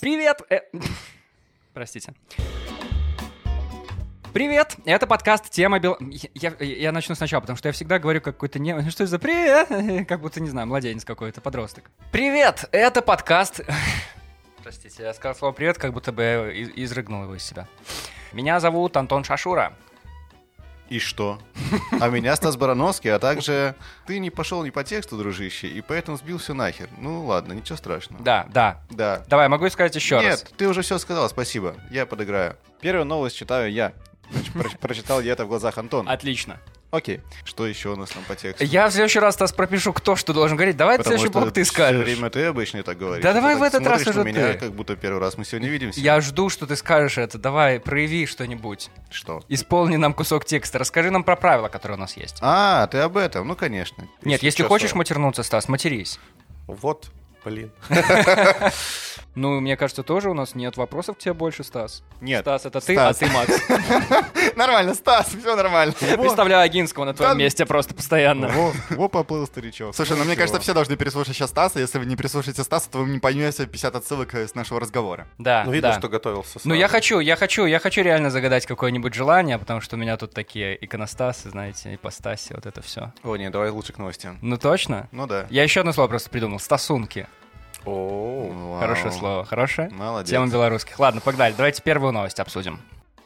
[0.00, 0.40] Привет!
[0.48, 0.60] э,
[1.74, 2.14] Простите.
[4.32, 4.76] Привет!
[4.86, 8.36] Это подкаст «Тема Бел...» я, я, я начну сначала, потому что я всегда говорю как
[8.36, 8.88] какой-то не...
[8.88, 10.06] Что это за привет?
[10.08, 11.90] Как будто, не знаю, младенец какой-то, подросток.
[12.12, 12.64] Привет!
[12.72, 13.60] Это подкаст...
[14.62, 17.68] Простите, я сказал слово «привет», как будто бы изрыгнул его из себя.
[18.32, 19.74] Меня зовут Антон Шашура.
[20.90, 21.38] И что?
[22.00, 23.76] А меня Стас Барановский, а также
[24.06, 26.88] ты не пошел не по тексту, дружище, и поэтому сбил все нахер.
[26.98, 28.22] Ну ладно, ничего страшного.
[28.24, 28.82] Да, да.
[28.90, 29.22] Да.
[29.28, 30.44] Давай, могу сказать еще Нет, раз.
[30.56, 31.76] ты уже все сказал, спасибо.
[31.90, 32.56] Я подыграю.
[32.80, 33.92] Первую новость читаю я.
[34.32, 36.10] Значит, про- Прочитал я это в глазах Антона.
[36.10, 36.58] Отлично.
[36.90, 37.20] Окей.
[37.44, 38.64] Что еще у нас там по тексту?
[38.64, 40.76] Я в следующий раз, Стас, пропишу, кто что должен говорить.
[40.76, 42.04] Давай в Потому следующий блок ты скажешь.
[42.04, 43.22] время ты обычно так говоришь.
[43.22, 44.58] Да Ты давай так в этот раз уже меня, ты.
[44.58, 46.00] как будто первый раз мы сегодня видимся.
[46.00, 47.38] Я жду, что ты скажешь это.
[47.38, 48.90] Давай, прояви что-нибудь.
[49.08, 49.42] Что?
[49.48, 50.78] Исполни нам кусок текста.
[50.78, 52.38] Расскажи нам про правила, которые у нас есть.
[52.40, 53.46] А, ты об этом?
[53.46, 54.08] Ну, конечно.
[54.24, 56.18] Нет, если чё, хочешь матернуться, Стас, матерись.
[56.66, 57.10] Вот,
[57.44, 57.70] блин.
[59.34, 62.02] Ну, мне кажется, тоже у нас нет вопросов к тебе больше, Стас.
[62.20, 62.40] Нет.
[62.40, 63.16] Стас, это ты, Стас.
[63.16, 63.52] а ты Макс.
[64.56, 65.94] Нормально, Стас, все нормально.
[66.00, 68.50] Я представляю Агинского на твоем месте просто постоянно.
[68.90, 69.94] Во, поплыл старичок.
[69.94, 71.78] Слушай, ну мне кажется, все должны переслушать сейчас Стаса.
[71.80, 75.26] Если вы не переслушаете Стаса, то вы не поймете 50 отсылок э, с нашего разговора.
[75.38, 79.14] Да, Ну, видно, что готовился Ну, я хочу, я хочу, я хочу реально загадать какое-нибудь
[79.14, 83.12] желание, потому что у меня тут такие иконостасы, знаете, ипостаси, вот это все.
[83.22, 84.38] О, нет, давай лучше к новостям.
[84.42, 85.08] Ну, точно?
[85.12, 85.46] Ну да.
[85.50, 86.58] Я еще одно слово просто придумал.
[86.58, 87.26] Стасунки.
[87.84, 88.78] О.
[88.80, 89.44] Хорошее слово.
[89.44, 89.88] Хорошее?
[89.90, 90.30] Молодец.
[90.30, 90.98] Тема белорусских.
[90.98, 91.54] Ладно, погнали.
[91.56, 92.80] Давайте первую новость обсудим.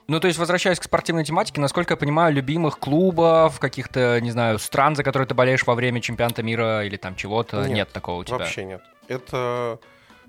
[0.07, 4.59] Ну, то есть, возвращаясь к спортивной тематике, насколько я понимаю, любимых клубов, каких-то, не знаю,
[4.59, 8.21] стран, за которые ты болеешь во время чемпионата мира или там чего-то, нет, Нет, такого
[8.21, 8.37] у тебя?
[8.37, 8.83] вообще нет.
[9.09, 9.79] Это,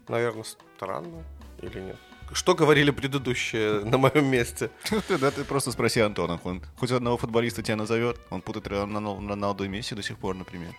[0.08, 0.46] наверное,
[0.78, 1.24] странно
[1.62, 1.98] или нет?
[2.32, 4.70] Что говорили предыдущие на моем месте?
[5.10, 6.40] Да, ты просто спроси Антона.
[6.46, 8.18] Он хоть одного футболиста тебя назовет.
[8.30, 10.72] Он путает Роналду Роналду и Месси до сих пор, например.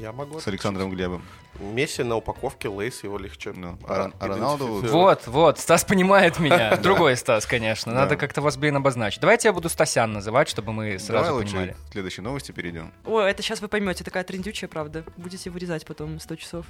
[0.00, 0.38] Я могу.
[0.40, 1.22] С Александром Глебом.
[1.60, 3.52] Месси на упаковке Лейс его легче.
[3.52, 4.66] Ну, а а Роналду-.
[4.88, 6.76] Вот, вот, Стас понимает меня.
[6.82, 7.92] Другой Стас, конечно.
[7.92, 9.20] Надо как-то вас, блин, обозначить.
[9.20, 11.76] Давайте я буду Стасян называть, чтобы мы сразу понимали.
[11.88, 12.92] к следующей новости перейдем.
[13.04, 15.04] Ой, это сейчас вы поймете, такая трендючая, правда.
[15.16, 16.66] Будете вырезать потом 100 часов.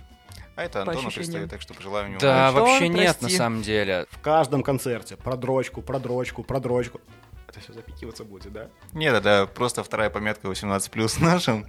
[0.54, 4.06] А это Антону предстоит, так что пожелаю ему Да, вообще нет, на самом деле.
[4.10, 7.00] В каждом концерте про дрочку, про дрочку, про дрочку.
[7.48, 8.68] Это все запикиваться будет, да?
[8.92, 11.66] Нет, это просто вторая пометка 18+, в нашем,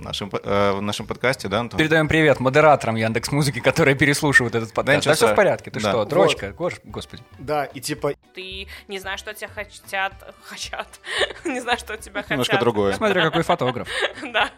[0.00, 1.78] в нашем, э, в нашем подкасте, да, Антон?
[1.78, 4.98] Передаем привет модераторам Яндекс Музыки, которые переслушивают этот подкаст.
[4.98, 5.70] ничего Да, все в порядке.
[5.70, 5.90] Ты Да.
[5.90, 6.08] что, Вот.
[6.08, 6.48] дрочка?
[6.48, 7.22] Гош- Господи.
[7.38, 10.12] Да, и типа Ты не знаешь, что тебя хотят.
[10.42, 11.00] Хотят.
[11.44, 12.30] Не знаю, что тебя хотят.
[12.30, 12.94] Немножко другое.
[12.94, 13.88] Смотря какой фотограф.
[14.32, 14.50] Да.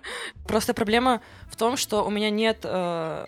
[0.47, 1.21] Просто проблема
[1.51, 3.25] в том, что у меня нет э,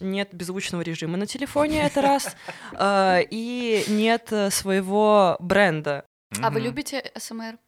[0.00, 2.36] нет беззвучного режима на телефоне, это раз,
[2.72, 6.04] э, и нет э, своего бренда.
[6.42, 7.58] А вы любите СМР?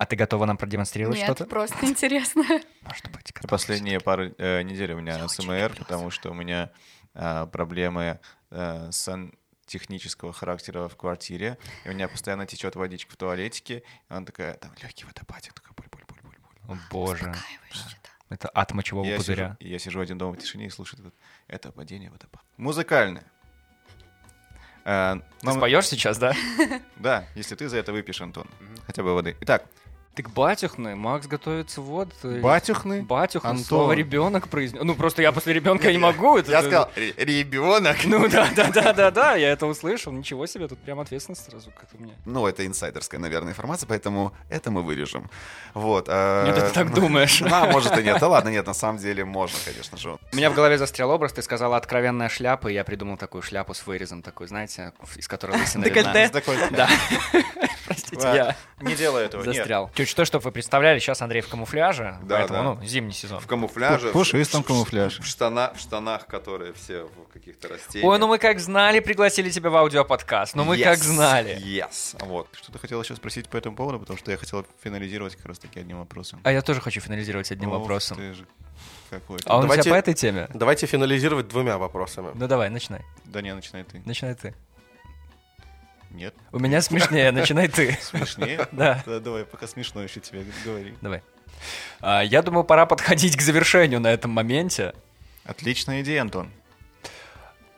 [0.00, 1.44] А ты готова нам продемонстрировать Нет, что-то?
[1.44, 2.42] просто интересно.
[2.80, 3.50] Может быть, готова.
[3.50, 6.70] Последние пару э, недель у меня СМР, потому что у меня
[7.12, 8.18] а, проблемы
[8.50, 14.24] э, сантехнического характера в квартире, и у меня постоянно течет водичка в туалетике, и она
[14.24, 16.74] такая, там легкий водопад, я такая, буль-буль-буль-буль-буль.
[16.74, 17.34] О, боже.
[18.30, 19.56] Это от мочевого Я пузыря.
[19.60, 21.14] сижу, я сижу один дома в тишине и слушаю этот,
[21.46, 22.42] это падение водопада.
[22.56, 23.24] Музыкальное.
[24.86, 26.32] Э, Ты нам- споешь сейчас, да?
[26.96, 28.46] Да, если ты за это выпьешь, Антон.
[28.86, 29.36] Хотя бы воды.
[29.42, 29.66] Итак,
[30.16, 32.08] Так батюхны, Макс готовится вот.
[32.24, 33.02] батюхны.
[33.02, 33.64] Батюхн, Антон.
[33.64, 34.82] слово ребенок произнес.
[34.82, 36.36] Ну, просто я после ребенка не могу.
[36.36, 37.96] это- Я сказал, ребенок.
[38.04, 40.12] Ну да, да, да, да, да, я это услышал.
[40.12, 42.14] Ничего себе, тут прям ответственность сразу как у меня.
[42.24, 45.30] Ну, это инсайдерская, наверное, информация, поэтому это мы вырежем.
[45.74, 46.06] Вот.
[46.08, 47.40] а, Нет, ты так думаешь.
[47.42, 48.18] А, может и нет.
[48.18, 50.18] Да ладно, нет, на самом деле можно, конечно же.
[50.32, 53.74] У меня в голове застрял образ, ты сказала откровенная шляпа, и я придумал такую шляпу
[53.74, 56.12] с вырезом, такой, знаете, из которой лысина видна.
[56.72, 56.88] Да.
[57.90, 59.42] Простите, я Не делай этого.
[59.44, 59.90] застрял.
[59.94, 62.80] Чуть что, чтобы вы представляли, сейчас Андрей в камуфляже, Да, поэтому, да.
[62.80, 63.40] ну, зимний сезон.
[63.40, 64.08] В камуфляже.
[64.10, 68.08] В пушистом в- в- штана- штанах, которые все в каких-то растениях.
[68.10, 70.54] Ой, ну мы как знали, пригласили тебя в аудиоподкаст.
[70.54, 71.58] Ну мы Yes, как знали.
[71.62, 72.48] Yes, вот.
[72.52, 75.80] Что-то хотел еще спросить по этому поводу, потому что я хотел финализировать как раз таки
[75.80, 76.40] одним вопросом.
[76.44, 78.16] А я тоже хочу финализировать одним вопросом.
[78.16, 78.46] ты же
[79.10, 79.50] какой-то.
[79.50, 80.48] А он у Давайте- тебя по этой теме?
[80.54, 82.30] Давайте финализировать двумя вопросами.
[82.34, 83.02] Ну давай, начинай.
[83.24, 84.00] Да не, начинай ты.
[84.04, 84.54] Начинай ты.
[86.10, 87.96] Нет, У меня смешнее, начинай ты.
[88.02, 88.66] смешнее.
[88.72, 90.94] Да, Да, давай, пока смешно еще тебе говори.
[91.00, 91.22] давай.
[92.00, 94.94] А, Я думаю, пора подходить к завершению на этом моменте.
[95.44, 96.50] Отличная идея, Антон.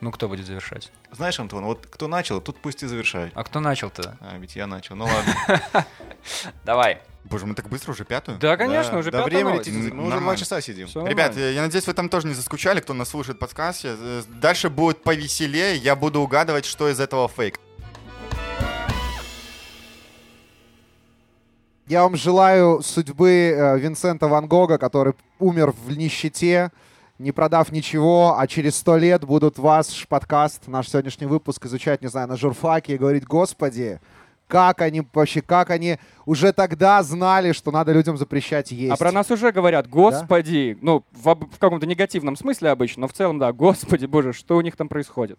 [0.01, 0.91] Ну, кто будет завершать?
[1.11, 3.31] Знаешь, Антон, вот кто начал, тут пусть и завершает.
[3.35, 4.17] А кто начал-то?
[4.19, 4.95] А, ведь я начал.
[4.95, 5.85] Ну ладно.
[6.65, 7.01] Давай.
[7.23, 8.37] Боже, мы так быстро уже пятую?
[8.37, 9.73] Да, конечно, Да, уже да, пятая время летит.
[9.73, 10.37] Мы уже два Нормально.
[10.37, 10.87] часа сидим.
[10.87, 11.39] Всё Ребят, нормально.
[11.39, 13.85] я, я надеюсь, вы там тоже не заскучали, кто нас слушает подкаст.
[13.85, 17.59] Я- э, Дальше будет повеселее, я буду угадывать, что из этого фейк.
[21.85, 26.71] Я вам желаю судьбы э, Винсента Ван Гога, который умер в нищете,
[27.19, 32.07] не продав ничего, а через сто лет будут ваш подкаст, наш сегодняшний выпуск изучать, не
[32.07, 33.99] знаю, на журфаке и говорить, господи,
[34.47, 38.93] как они вообще, как они уже тогда знали, что надо людям запрещать есть.
[38.93, 43.13] А про нас уже говорят, господи, ну, в, в каком-то негативном смысле обычно, но в
[43.13, 45.37] целом, да, господи, боже, что у них там происходит?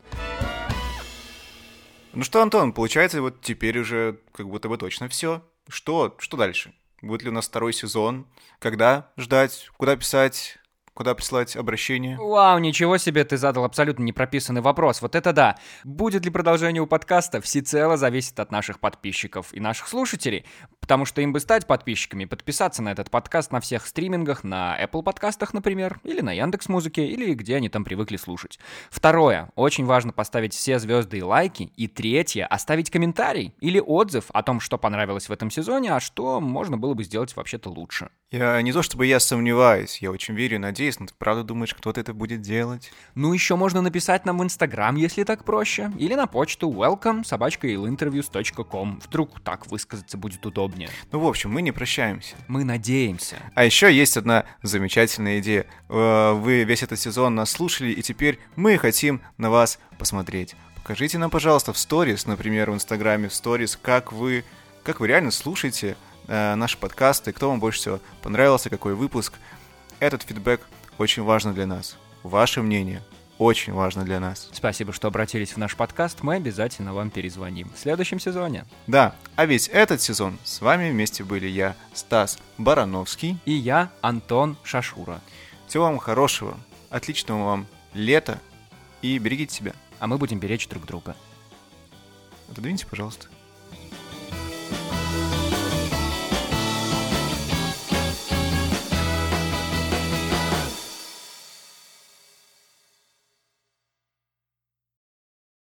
[2.13, 5.43] Ну что, Антон, получается, вот теперь уже как будто бы точно все.
[5.69, 6.15] Что?
[6.19, 6.75] Что дальше?
[7.03, 8.27] Будет ли у нас второй сезон?
[8.59, 9.69] Когда ждать?
[9.77, 10.59] Куда писать?
[10.95, 12.17] Куда присылать обращение?
[12.17, 15.03] Вау, ничего себе, ты задал абсолютно непрописанный вопрос.
[15.03, 15.57] Вот это да.
[15.83, 20.47] Будет ли продолжение у подкаста, всецело зависит от наших подписчиков и наших слушателей.
[20.85, 25.03] Потому что им бы стать подписчиками, подписаться на этот подкаст на всех стримингах, на Apple
[25.03, 28.59] подкастах, например, или на Яндекс Музыке, или где они там привыкли слушать.
[28.91, 31.73] Второе, очень важно поставить все звезды и лайки.
[31.77, 36.39] И третье, оставить комментарий или отзыв о том, что понравилось в этом сезоне, а что
[36.39, 38.11] можно было бы сделать вообще-то лучше.
[38.31, 41.73] Я не то чтобы я сомневаюсь, я очень верю и надеюсь, но ты правда думаешь,
[41.73, 42.93] кто-то это будет делать?
[43.15, 49.01] Ну, еще можно написать нам в Инстаграм, если так проще, или на почту welcome собачкаилинтервьюс.ком.
[49.03, 50.45] Вдруг так высказаться будет
[50.75, 50.91] удобнее.
[51.13, 52.35] Ну, в общем, мы не прощаемся.
[52.49, 53.37] Мы надеемся.
[53.55, 55.67] А еще есть одна замечательная идея.
[55.89, 60.55] Э, Вы весь этот сезон нас слушали, и теперь мы хотим на вас посмотреть.
[60.77, 64.45] Покажите нам, пожалуйста, в сторис, например, в Инстаграме, в сторис, как вы,
[64.83, 65.97] как вы реально слушаете
[66.27, 69.35] э, наши подкасты, кто вам больше всего понравился, какой выпуск.
[70.01, 70.61] Этот фидбэк
[70.99, 71.97] очень важно для нас.
[72.23, 73.03] Ваше мнение
[73.39, 74.49] очень важно для нас.
[74.53, 76.23] Спасибо, что обратились в наш подкаст.
[76.23, 78.65] Мы обязательно вам перезвоним в следующем сезоне.
[78.87, 83.39] Да, а весь этот сезон с вами вместе были я, Стас Барановский.
[83.45, 85.21] И я, Антон Шашура.
[85.67, 86.57] Всего вам хорошего,
[86.91, 88.41] отличного вам лета
[89.03, 89.73] и берегите себя.
[89.99, 91.17] А мы будем беречь друг друга.
[92.51, 93.29] Отодвиньте, пожалуйста.